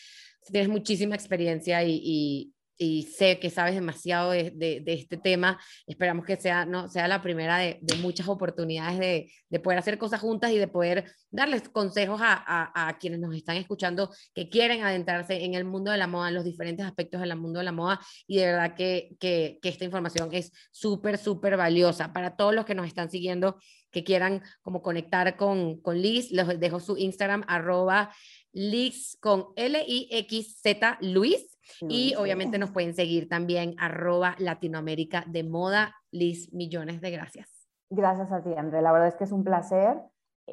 [0.53, 5.59] tienes muchísima experiencia y y sé que sabes demasiado de, de, este tema.
[5.87, 9.99] Esperamos que sea, no, sea la primera de, de muchas oportunidades de, de, poder hacer
[9.99, 14.49] cosas juntas y de poder darles consejos a, a, a, quienes nos están escuchando que
[14.49, 17.65] quieren adentrarse en el mundo de la moda, en los diferentes aspectos del mundo de
[17.65, 18.01] la moda.
[18.27, 22.67] Y de verdad que, que, que esta información es súper, súper valiosa para todos los
[22.67, 23.59] que nos están siguiendo,
[23.91, 26.31] que quieran como conectar con, con Liz.
[26.31, 28.13] Les dejo su Instagram, arroba
[28.53, 31.56] Liz con L-I-X-Z Luis
[31.89, 35.95] y obviamente nos pueden seguir también arroba Latinoamérica de Moda.
[36.11, 37.69] Liz, millones de gracias.
[37.91, 38.83] Gracias a ti, André.
[38.83, 39.99] La verdad es que es un placer.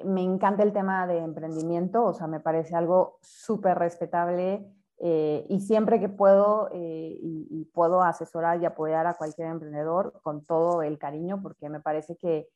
[0.04, 4.66] Me encanta el tema de emprendimiento, o sea, me parece algo súper respetable
[5.00, 10.20] eh, y siempre que puedo eh, y, y, puedo asesorar y apoyar a cualquier emprendedor
[10.24, 12.48] con todo el cariño, porque me parece que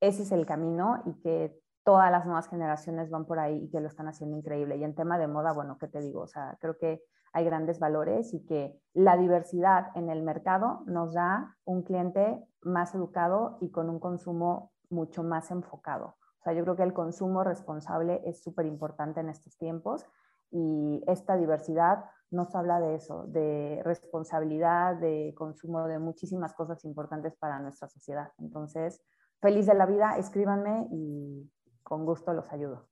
[0.00, 1.54] ese es el camino y que
[1.84, 4.76] todas las nuevas generaciones van por ahí y que lo están haciendo increíble.
[4.76, 6.22] Y en tema de moda, bueno, ¿qué te digo?
[6.22, 7.02] O sea, creo que
[7.32, 12.94] hay grandes valores y que la diversidad en el mercado nos da un cliente más
[12.94, 16.16] educado y con un consumo mucho más enfocado.
[16.40, 20.06] O sea, yo creo que el consumo responsable es súper importante en estos tiempos
[20.50, 27.36] y esta diversidad nos habla de eso, de responsabilidad, de consumo de muchísimas cosas importantes
[27.36, 28.32] para nuestra sociedad.
[28.38, 29.02] Entonces,
[29.40, 31.50] feliz de la vida, escríbanme y
[31.82, 32.88] con gusto los ayudo.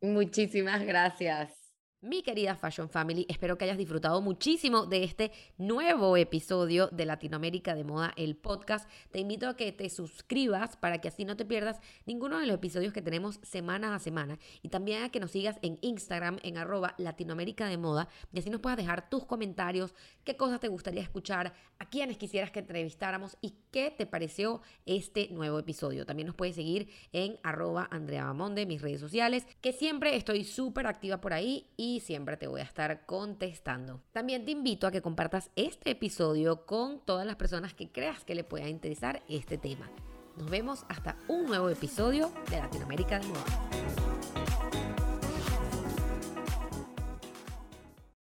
[0.00, 1.59] Muchísimas gracias.
[2.02, 7.74] Mi querida Fashion Family, espero que hayas disfrutado muchísimo de este nuevo episodio de Latinoamérica
[7.74, 8.88] de Moda, el podcast.
[9.10, 12.54] Te invito a que te suscribas para que así no te pierdas ninguno de los
[12.54, 14.38] episodios que tenemos semana a semana.
[14.62, 18.48] Y también a que nos sigas en Instagram en arroba Latinoamérica de Moda y así
[18.48, 19.92] nos puedas dejar tus comentarios,
[20.24, 25.28] qué cosas te gustaría escuchar, a quienes quisieras que entrevistáramos y qué te pareció este
[25.32, 26.06] nuevo episodio.
[26.06, 30.86] También nos puedes seguir en arroba Andrea Bamonde, mis redes sociales, que siempre estoy súper
[30.86, 31.66] activa por ahí
[31.98, 34.00] siempre te voy a estar contestando.
[34.12, 38.36] También te invito a que compartas este episodio con todas las personas que creas que
[38.36, 39.90] le pueda interesar este tema.
[40.36, 44.39] Nos vemos hasta un nuevo episodio de Latinoamérica de Moda.